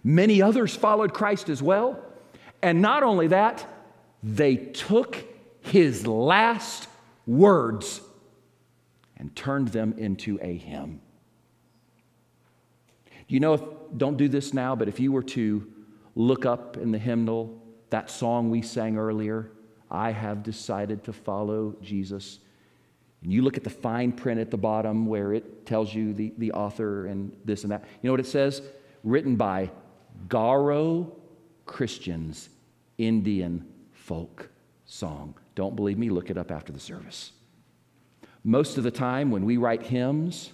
Many 0.03 0.41
others 0.41 0.75
followed 0.75 1.13
Christ 1.13 1.49
as 1.49 1.61
well. 1.61 1.99
And 2.61 2.81
not 2.81 3.03
only 3.03 3.27
that, 3.27 3.65
they 4.23 4.55
took 4.55 5.17
his 5.69 6.05
last 6.07 6.87
words 7.25 8.01
and 9.17 9.35
turned 9.35 9.69
them 9.69 9.93
into 9.97 10.39
a 10.41 10.57
hymn. 10.57 11.01
You 13.27 13.39
know, 13.39 13.53
if, 13.53 13.61
don't 13.95 14.17
do 14.17 14.27
this 14.27 14.53
now, 14.53 14.75
but 14.75 14.87
if 14.87 14.99
you 14.99 15.11
were 15.11 15.23
to 15.23 15.71
look 16.15 16.45
up 16.45 16.77
in 16.77 16.91
the 16.91 16.97
hymnal 16.97 17.61
that 17.89 18.09
song 18.09 18.49
we 18.49 18.61
sang 18.61 18.97
earlier, 18.97 19.51
I 19.91 20.11
have 20.11 20.43
decided 20.43 21.03
to 21.05 21.13
follow 21.13 21.75
Jesus. 21.81 22.39
And 23.21 23.31
you 23.33 23.41
look 23.41 23.57
at 23.57 23.63
the 23.63 23.69
fine 23.69 24.11
print 24.11 24.39
at 24.39 24.51
the 24.51 24.57
bottom 24.57 25.05
where 25.05 25.33
it 25.33 25.65
tells 25.65 25.93
you 25.93 26.13
the, 26.13 26.33
the 26.37 26.51
author 26.53 27.07
and 27.07 27.31
this 27.45 27.63
and 27.63 27.71
that. 27.71 27.83
You 28.01 28.07
know 28.07 28.13
what 28.13 28.19
it 28.19 28.27
says? 28.27 28.61
Written 29.03 29.35
by 29.35 29.71
Garo 30.27 31.11
Christians 31.65 32.49
Indian 32.97 33.65
folk 33.91 34.49
song. 34.85 35.35
Don't 35.59 35.75
believe 35.75 35.97
me? 35.97 36.09
Look 36.09 36.29
it 36.29 36.37
up 36.37 36.51
after 36.51 36.71
the 36.71 36.79
service. 36.79 37.33
Most 38.45 38.77
of 38.77 38.85
the 38.85 38.91
time, 38.91 39.29
when 39.29 39.43
we 39.43 39.57
write 39.57 39.83
hymns, 39.83 40.53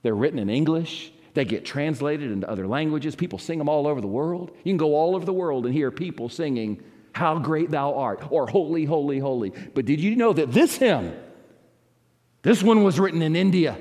they're 0.00 0.14
written 0.14 0.38
in 0.38 0.48
English. 0.48 1.12
They 1.34 1.44
get 1.44 1.66
translated 1.66 2.32
into 2.32 2.48
other 2.48 2.66
languages. 2.66 3.14
People 3.14 3.38
sing 3.38 3.58
them 3.58 3.68
all 3.68 3.86
over 3.86 4.00
the 4.00 4.06
world. 4.06 4.50
You 4.64 4.70
can 4.72 4.78
go 4.78 4.96
all 4.96 5.14
over 5.14 5.26
the 5.26 5.34
world 5.34 5.66
and 5.66 5.74
hear 5.74 5.90
people 5.90 6.30
singing, 6.30 6.82
How 7.12 7.40
Great 7.40 7.70
Thou 7.70 7.92
Art, 7.92 8.24
or 8.32 8.46
Holy, 8.46 8.86
Holy, 8.86 9.18
Holy. 9.18 9.50
But 9.74 9.84
did 9.84 10.00
you 10.00 10.16
know 10.16 10.32
that 10.32 10.50
this 10.50 10.78
hymn, 10.78 11.14
this 12.40 12.62
one 12.62 12.84
was 12.84 12.98
written 12.98 13.20
in 13.20 13.36
India? 13.36 13.76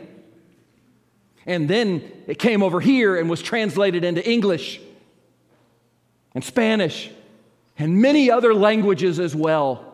And 1.45 1.69
then 1.69 2.11
it 2.27 2.39
came 2.39 2.61
over 2.61 2.81
here 2.81 3.15
and 3.15 3.29
was 3.29 3.41
translated 3.41 4.03
into 4.03 4.29
English 4.29 4.81
and 6.35 6.43
Spanish 6.43 7.09
and 7.77 8.01
many 8.01 8.29
other 8.29 8.53
languages 8.53 9.17
as 9.17 9.33
well. 9.33 9.87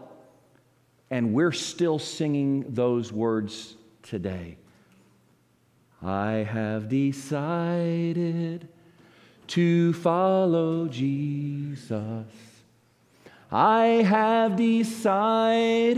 And 1.10 1.34
we're 1.34 1.52
still 1.54 2.00
singing 2.00 2.66
those 2.68 3.14
words 3.14 3.76
today. 4.04 4.58
I 6.04 6.46
have 6.50 6.90
decided 6.90 8.68
to 9.48 9.94
follow 9.94 10.88
Jesus. 10.88 12.26
I 13.52 13.86
have 14.06 14.56
decided 14.58 15.96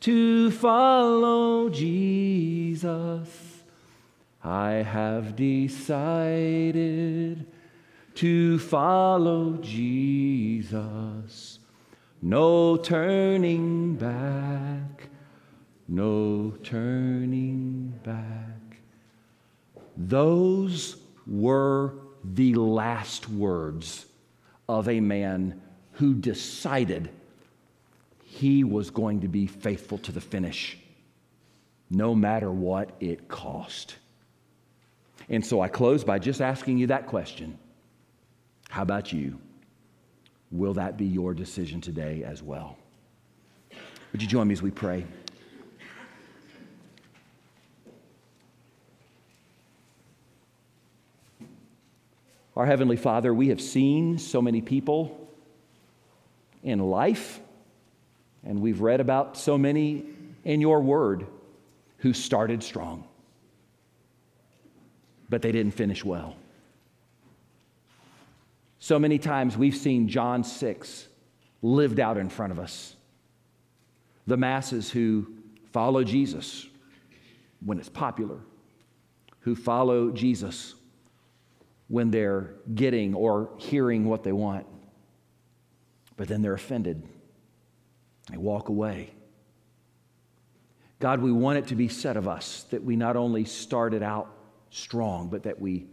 to 0.00 0.50
follow 0.50 1.68
Jesus. 1.68 3.28
I 4.42 4.70
have 4.70 5.36
decided 5.36 6.76
to 8.14 8.58
follow 8.58 9.56
Jesus. 9.60 11.57
No 12.20 12.76
turning 12.76 13.94
back, 13.94 15.08
no 15.86 16.52
turning 16.64 17.94
back. 18.02 18.80
Those 19.96 20.96
were 21.26 21.94
the 22.24 22.54
last 22.54 23.28
words 23.28 24.06
of 24.68 24.88
a 24.88 25.00
man 25.00 25.60
who 25.92 26.14
decided 26.14 27.10
he 28.24 28.64
was 28.64 28.90
going 28.90 29.20
to 29.20 29.28
be 29.28 29.46
faithful 29.46 29.98
to 29.98 30.12
the 30.12 30.20
finish, 30.20 30.76
no 31.90 32.14
matter 32.14 32.50
what 32.50 32.90
it 33.00 33.28
cost. 33.28 33.96
And 35.28 35.44
so 35.44 35.60
I 35.60 35.68
close 35.68 36.04
by 36.04 36.18
just 36.18 36.40
asking 36.40 36.78
you 36.78 36.88
that 36.88 37.06
question 37.06 37.58
How 38.70 38.82
about 38.82 39.12
you? 39.12 39.38
Will 40.50 40.74
that 40.74 40.96
be 40.96 41.04
your 41.04 41.34
decision 41.34 41.80
today 41.80 42.24
as 42.24 42.42
well? 42.42 42.78
Would 44.12 44.22
you 44.22 44.28
join 44.28 44.48
me 44.48 44.54
as 44.54 44.62
we 44.62 44.70
pray? 44.70 45.04
Our 52.56 52.66
Heavenly 52.66 52.96
Father, 52.96 53.32
we 53.32 53.48
have 53.48 53.60
seen 53.60 54.18
so 54.18 54.42
many 54.42 54.60
people 54.60 55.28
in 56.64 56.80
life, 56.80 57.38
and 58.42 58.60
we've 58.60 58.80
read 58.80 59.00
about 59.00 59.36
so 59.36 59.56
many 59.56 60.06
in 60.44 60.60
your 60.60 60.80
word 60.80 61.26
who 61.98 62.12
started 62.12 62.62
strong, 62.62 63.06
but 65.28 65.42
they 65.42 65.52
didn't 65.52 65.74
finish 65.74 66.04
well. 66.04 66.34
So 68.88 68.98
many 68.98 69.18
times 69.18 69.54
we've 69.54 69.76
seen 69.76 70.08
John 70.08 70.42
6 70.42 71.08
lived 71.60 72.00
out 72.00 72.16
in 72.16 72.30
front 72.30 72.52
of 72.52 72.58
us. 72.58 72.96
The 74.26 74.38
masses 74.38 74.90
who 74.90 75.30
follow 75.74 76.02
Jesus 76.04 76.66
when 77.62 77.78
it's 77.78 77.90
popular, 77.90 78.38
who 79.40 79.54
follow 79.54 80.10
Jesus 80.10 80.74
when 81.88 82.10
they're 82.10 82.54
getting 82.74 83.14
or 83.14 83.50
hearing 83.58 84.06
what 84.06 84.22
they 84.22 84.32
want. 84.32 84.64
But 86.16 86.28
then 86.28 86.40
they're 86.40 86.54
offended. 86.54 87.06
They 88.30 88.38
walk 88.38 88.70
away. 88.70 89.10
God, 90.98 91.20
we 91.20 91.30
want 91.30 91.58
it 91.58 91.66
to 91.66 91.74
be 91.74 91.88
said 91.88 92.16
of 92.16 92.26
us 92.26 92.64
that 92.70 92.82
we 92.82 92.96
not 92.96 93.16
only 93.16 93.44
started 93.44 94.02
out 94.02 94.32
strong, 94.70 95.28
but 95.28 95.42
that 95.42 95.60
we 95.60 95.88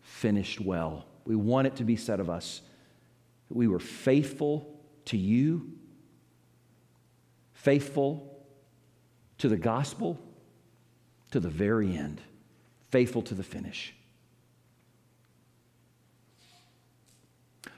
finished 0.00 0.60
well. 0.60 1.06
We 1.26 1.34
want 1.34 1.66
it 1.66 1.76
to 1.76 1.84
be 1.84 1.96
said 1.96 2.20
of 2.20 2.30
us 2.30 2.62
that 3.48 3.56
we 3.56 3.66
were 3.66 3.80
faithful 3.80 4.78
to 5.06 5.16
you, 5.16 5.72
faithful 7.52 8.44
to 9.38 9.48
the 9.48 9.56
gospel, 9.56 10.18
to 11.32 11.40
the 11.40 11.48
very 11.48 11.96
end, 11.96 12.20
faithful 12.90 13.22
to 13.22 13.34
the 13.34 13.42
finish. 13.42 13.92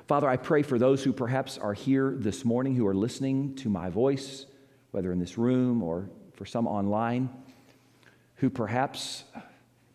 Father, 0.06 0.28
I 0.28 0.36
pray 0.36 0.62
for 0.62 0.78
those 0.78 1.02
who 1.02 1.12
perhaps 1.12 1.58
are 1.58 1.74
here 1.74 2.14
this 2.16 2.44
morning 2.44 2.74
who 2.74 2.86
are 2.86 2.94
listening 2.94 3.54
to 3.56 3.68
my 3.68 3.90
voice, 3.90 4.46
whether 4.90 5.12
in 5.12 5.18
this 5.18 5.36
room 5.36 5.82
or 5.82 6.08
for 6.34 6.46
some 6.46 6.66
online, 6.66 7.28
who 8.36 8.48
perhaps 8.48 9.24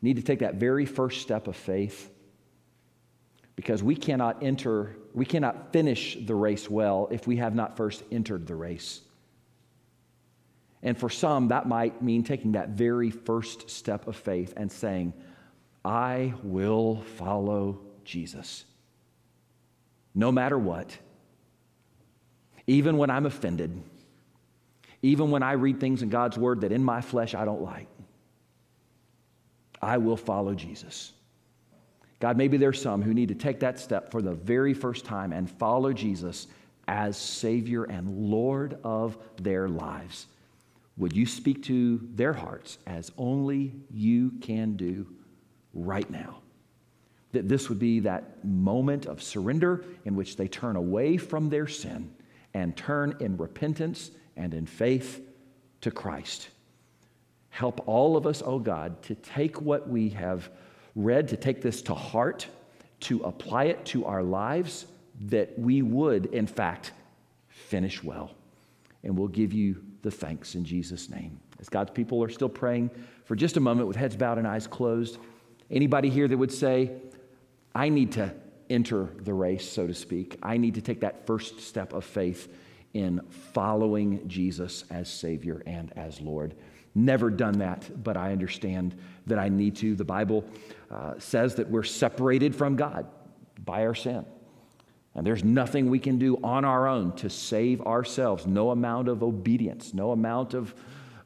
need 0.02 0.18
to 0.18 0.22
take 0.22 0.40
that 0.40 0.56
very 0.56 0.86
first 0.86 1.22
step 1.22 1.48
of 1.48 1.56
faith 1.56 2.13
because 3.56 3.84
we 3.84 3.96
cannot 3.96 4.44
enter, 4.44 4.96
we 5.14 5.26
cannot 5.26 5.72
finish 5.72 6.18
the 6.26 6.36
race 6.36 6.70
well 6.70 7.08
if 7.12 7.28
we 7.28 7.38
have 7.38 7.56
not 7.56 7.78
first 7.78 8.04
entered 8.12 8.48
the 8.48 8.56
race. 8.56 9.02
And 10.82 10.98
for 10.98 11.10
some, 11.10 11.48
that 11.50 11.68
might 11.68 12.02
mean 12.02 12.24
taking 12.24 12.54
that 12.54 12.70
very 12.70 13.10
first 13.10 13.70
step 13.70 14.08
of 14.08 14.16
faith 14.16 14.54
and 14.58 14.72
saying, 14.72 15.14
I 15.86 16.34
will 16.44 17.02
follow 17.18 17.80
Jesus 18.04 18.66
no 20.16 20.32
matter 20.32 20.58
what, 20.58 20.96
even 22.68 22.98
when 22.98 23.10
I'm 23.10 23.26
offended, 23.26 23.82
even 25.02 25.32
when 25.32 25.44
I 25.44 25.54
read 25.54 25.80
things 25.80 26.02
in 26.02 26.10
God's 26.10 26.38
word 26.38 26.62
that 26.62 26.72
in 26.72 26.84
my 26.84 27.02
flesh 27.02 27.34
I 27.36 27.46
don't 27.46 27.62
like, 27.62 27.88
I 29.82 29.98
will 29.98 30.18
follow 30.18 30.54
Jesus. 30.54 31.12
God, 32.24 32.38
maybe 32.38 32.56
there's 32.56 32.82
some 32.82 33.02
who 33.02 33.14
need 33.14 33.28
to 33.28 33.36
take 33.36 33.60
that 33.60 33.78
step 33.78 34.10
for 34.10 34.22
the 34.22 34.32
very 34.32 34.74
first 34.74 35.04
time 35.04 35.34
and 35.34 35.52
follow 35.52 35.92
Jesus 35.92 36.48
as 36.88 37.18
Savior 37.18 37.84
and 37.84 38.30
Lord 38.30 38.78
of 38.82 39.18
their 39.42 39.68
lives. 39.68 40.28
Would 40.96 41.14
you 41.14 41.26
speak 41.26 41.64
to 41.64 42.00
their 42.16 42.32
hearts 42.32 42.78
as 42.88 43.12
only 43.18 43.74
you 43.92 44.32
can 44.40 44.78
do 44.78 45.06
right 45.74 46.10
now? 46.10 46.38
that 47.34 47.50
this 47.50 47.68
would 47.68 47.80
be 47.80 48.00
that 48.00 48.46
moment 48.46 49.08
of 49.08 49.22
surrender 49.22 49.84
in 50.06 50.16
which 50.16 50.38
they 50.38 50.48
turn 50.48 50.76
away 50.78 51.18
from 51.18 51.50
their 51.50 51.68
sin 51.68 52.14
and 52.54 52.78
turn 52.78 53.18
in 53.20 53.36
repentance 53.38 54.12
and 54.38 54.54
in 54.54 54.68
faith 54.68 55.20
to 55.82 55.90
Christ. 55.90 56.50
Help 57.50 57.88
all 57.88 58.16
of 58.16 58.28
us, 58.28 58.44
oh 58.46 58.60
God, 58.60 59.02
to 59.02 59.16
take 59.16 59.60
what 59.60 59.90
we 59.90 60.10
have 60.10 60.50
read, 60.96 61.28
to 61.30 61.38
take 61.38 61.62
this 61.62 61.82
to 61.84 61.96
heart, 61.96 62.48
to 63.02 63.22
apply 63.24 63.66
it 63.66 63.86
to 63.86 64.06
our 64.06 64.24
lives, 64.24 64.86
that 65.22 65.58
we 65.58 65.82
would, 65.82 66.28
in 66.28 66.48
fact, 66.48 66.92
finish 67.48 68.04
well. 68.04 68.32
And 69.04 69.18
we'll 69.18 69.28
give 69.28 69.54
you 69.54 69.84
the 70.02 70.12
thanks 70.12 70.56
in 70.56 70.64
Jesus' 70.66 71.10
name. 71.10 71.40
As 71.60 71.70
God's 71.70 71.92
people 71.92 72.24
are 72.24 72.30
still 72.30 72.50
praying 72.50 72.90
for 73.26 73.36
just 73.36 73.58
a 73.58 73.60
moment 73.60 73.88
with 73.88 73.96
heads 73.96 74.16
bowed 74.16 74.38
and 74.38 74.48
eyes 74.48 74.68
closed, 74.68 75.18
anybody 75.70 76.10
here 76.10 76.28
that 76.28 76.38
would 76.38 76.52
say, 76.52 76.92
I 77.76 77.90
need 77.90 78.12
to 78.14 78.34
enter 78.70 79.10
the 79.20 79.34
race, 79.34 79.70
so 79.70 79.88
to 79.88 79.94
speak. 79.94 80.38
I 80.42 80.58
need 80.58 80.76
to 80.76 80.82
take 80.82 81.02
that 81.02 81.26
first 81.26 81.60
step 81.60 81.94
of 81.94 82.06
faith 82.06 82.52
in 82.94 83.22
following 83.54 84.28
Jesus 84.28 84.86
as 84.90 85.10
Savior 85.10 85.64
and 85.66 85.92
as 85.98 86.22
Lord. 86.22 86.56
Never 86.96 87.30
done 87.30 87.60
that, 87.60 88.04
but 88.04 88.18
I 88.18 88.32
understand 88.32 88.96
that 89.26 89.40
I 89.40 89.50
need 89.50 89.76
to. 89.78 89.96
The 89.96 90.06
Bible 90.06 90.46
uh, 90.92 91.14
says 91.18 91.56
that 91.56 91.70
we're 91.70 91.84
separated 91.84 92.56
from 92.56 92.76
God 92.76 93.08
by 93.64 93.86
our 93.86 93.96
sin. 93.96 94.26
And 95.16 95.26
there's 95.26 95.44
nothing 95.44 95.90
we 95.90 96.00
can 96.00 96.18
do 96.18 96.40
on 96.44 96.66
our 96.66 96.88
own 96.88 97.16
to 97.18 97.30
save 97.30 97.82
ourselves. 97.82 98.48
No 98.48 98.72
amount 98.72 99.08
of 99.08 99.24
obedience, 99.24 99.94
no 99.94 100.12
amount 100.12 100.54
of, 100.54 100.74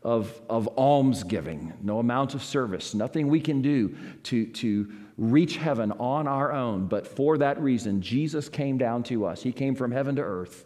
of, 0.03 0.41
of 0.49 0.67
almsgiving, 0.77 1.73
no 1.81 1.99
amount 1.99 2.33
of 2.33 2.43
service, 2.43 2.93
nothing 2.93 3.27
we 3.27 3.39
can 3.39 3.61
do 3.61 3.95
to, 4.23 4.45
to 4.47 4.91
reach 5.17 5.57
heaven 5.57 5.91
on 5.93 6.27
our 6.27 6.51
own, 6.53 6.85
but 6.85 7.07
for 7.07 7.39
that 7.39 7.59
reason, 7.59 8.01
Jesus 8.01 8.49
came 8.49 8.77
down 8.77 9.03
to 9.03 9.25
us. 9.25 9.41
He 9.41 9.51
came 9.51 9.73
from 9.73 9.91
heaven 9.91 10.15
to 10.17 10.21
earth, 10.21 10.65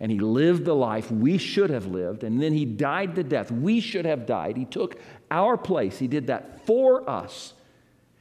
and 0.00 0.10
He 0.10 0.18
lived 0.18 0.64
the 0.64 0.74
life 0.74 1.10
we 1.10 1.38
should 1.38 1.70
have 1.70 1.86
lived, 1.86 2.24
and 2.24 2.42
then 2.42 2.52
He 2.52 2.64
died 2.64 3.14
the 3.14 3.22
death 3.22 3.50
we 3.52 3.80
should 3.80 4.06
have 4.06 4.26
died. 4.26 4.56
He 4.56 4.64
took 4.64 4.98
our 5.30 5.56
place, 5.56 5.98
He 5.98 6.08
did 6.08 6.28
that 6.28 6.66
for 6.66 7.08
us. 7.08 7.52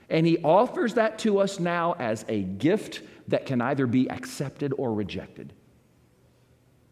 And 0.10 0.28
He 0.28 0.38
offers 0.40 0.96
that 0.96 1.20
to 1.20 1.40
us 1.40 1.60
now 1.60 1.96
as 1.98 2.26
a 2.28 2.44
gift 2.44 3.02
that 3.30 3.46
can 3.46 3.62
either 3.62 3.88
be 3.88 4.10
accepted 4.10 4.74
or 4.78 4.94
rejected. 4.94 5.54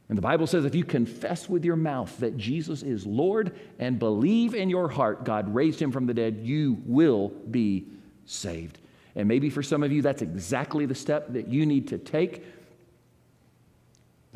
And 0.10 0.18
the 0.18 0.22
Bible 0.22 0.48
says 0.48 0.64
if 0.64 0.74
you 0.74 0.86
confess 0.86 1.50
with 1.50 1.66
your 1.66 1.76
mouth 1.76 2.18
that 2.20 2.38
Jesus 2.38 2.82
is 2.82 3.06
Lord 3.06 3.60
and 3.78 4.00
believe 4.00 4.56
in 4.56 4.70
your 4.70 4.88
heart 4.88 5.26
God 5.26 5.54
raised 5.54 5.82
him 5.82 5.92
from 5.92 6.06
the 6.06 6.14
dead, 6.14 6.40
you 6.42 6.82
will 6.86 7.30
be 7.52 7.88
saved. 8.26 8.80
And 9.16 9.28
maybe 9.28 9.50
for 9.50 9.64
some 9.64 9.84
of 9.84 9.92
you, 9.92 10.02
that's 10.02 10.22
exactly 10.22 10.86
the 10.86 10.96
step 10.96 11.34
that 11.34 11.48
you 11.48 11.66
need 11.66 11.88
to 11.90 11.98
take. 11.98 12.46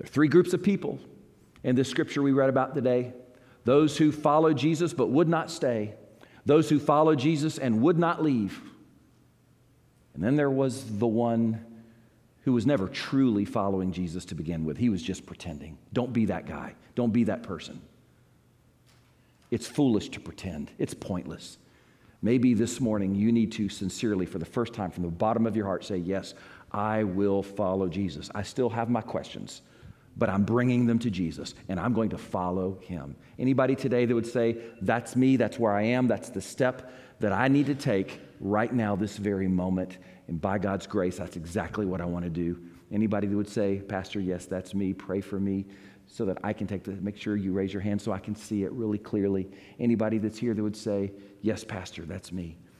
There 0.02 0.08
are 0.08 0.14
three 0.14 0.30
groups 0.30 0.54
of 0.54 0.64
people 0.64 0.98
in 1.64 1.76
this 1.76 1.88
scripture 1.88 2.24
we 2.24 2.32
read 2.32 2.50
about 2.50 2.74
today 2.74 3.14
those 3.66 3.96
who 4.00 4.12
followed 4.12 4.58
Jesus 4.58 4.96
but 4.96 5.12
would 5.12 5.30
not 5.30 5.52
stay, 5.52 5.94
those 6.44 6.68
who 6.72 6.80
followed 6.80 7.20
Jesus 7.20 7.60
and 7.60 7.84
would 7.84 8.00
not 8.00 8.24
leave. 8.24 8.60
And 10.16 10.24
then 10.24 10.38
there 10.38 10.50
was 10.50 10.98
the 10.98 11.06
one 11.06 11.64
who 12.46 12.54
was 12.54 12.66
never 12.66 12.88
truly 12.88 13.46
following 13.46 13.92
Jesus 13.92 14.26
to 14.26 14.34
begin 14.34 14.66
with. 14.66 14.76
He 14.76 14.90
was 14.90 15.04
just 15.04 15.28
pretending. 15.28 15.78
Don't 15.94 16.12
be 16.12 16.26
that 16.26 16.48
guy, 16.48 16.74
don't 16.96 17.14
be 17.14 17.26
that 17.26 17.44
person. 17.44 17.80
It's 19.52 19.68
foolish 19.68 20.10
to 20.10 20.20
pretend, 20.20 20.72
it's 20.80 20.96
pointless. 20.96 21.60
Maybe 22.24 22.56
this 22.56 22.82
morning 22.82 23.14
you 23.14 23.32
need 23.32 23.52
to 23.52 23.70
sincerely, 23.70 24.26
for 24.26 24.40
the 24.40 24.46
first 24.46 24.74
time 24.74 24.90
from 24.90 25.04
the 25.04 25.10
bottom 25.10 25.46
of 25.46 25.56
your 25.56 25.68
heart, 25.68 25.86
say, 25.86 25.98
Yes, 25.98 26.34
I 26.72 27.04
will 27.04 27.44
follow 27.44 27.88
Jesus. 27.88 28.32
I 28.34 28.42
still 28.42 28.70
have 28.72 28.90
my 28.90 29.02
questions, 29.02 29.62
but 30.18 30.30
I'm 30.30 30.44
bringing 30.44 30.86
them 30.86 31.00
to 31.00 31.10
Jesus 31.10 31.54
and 31.70 31.80
I'm 31.80 31.94
going 31.94 32.10
to 32.10 32.18
follow 32.18 32.78
him. 32.82 33.16
Anybody 33.40 33.76
today 33.76 34.06
that 34.06 34.14
would 34.14 34.28
say, 34.28 34.58
That's 34.82 35.16
me, 35.16 35.38
that's 35.38 35.58
where 35.58 35.74
I 35.74 35.84
am, 35.84 36.08
that's 36.08 36.30
the 36.30 36.42
step 36.42 36.92
that 37.20 37.32
I 37.32 37.48
need 37.48 37.68
to 37.68 37.76
take 37.76 38.20
right 38.40 38.74
now, 38.74 38.96
this 38.96 39.18
very 39.18 39.48
moment. 39.48 39.98
And 40.28 40.42
by 40.42 40.58
God's 40.58 40.88
grace, 40.88 41.18
that's 41.18 41.36
exactly 41.36 41.86
what 41.86 42.02
I 42.02 42.06
want 42.06 42.26
to 42.26 42.32
do. 42.32 42.60
Anybody 42.92 43.28
that 43.28 43.36
would 43.36 43.50
say, 43.50 43.80
Pastor, 43.80 44.20
yes, 44.20 44.46
that's 44.46 44.74
me, 44.74 44.94
pray 44.94 45.22
for 45.22 45.40
me 45.40 45.66
so 46.08 46.26
that 46.26 46.38
I 46.44 46.52
can 46.52 46.68
take 46.68 46.84
the, 46.84 46.92
make 46.94 47.18
sure 47.18 47.38
you 47.38 47.54
raise 47.54 47.72
your 47.72 47.82
hand 47.82 48.02
so 48.02 48.12
I 48.12 48.20
can 48.20 48.36
see 48.36 48.64
it 48.64 48.72
really 48.74 48.98
clearly. 48.98 49.50
Anybody 49.80 50.18
that's 50.18 50.38
here 50.38 50.54
that 50.54 50.62
would 50.62 50.76
say, 50.76 51.14
Yes, 51.42 51.64
Pastor, 51.64 52.04
that's 52.04 52.32
me. 52.32 52.58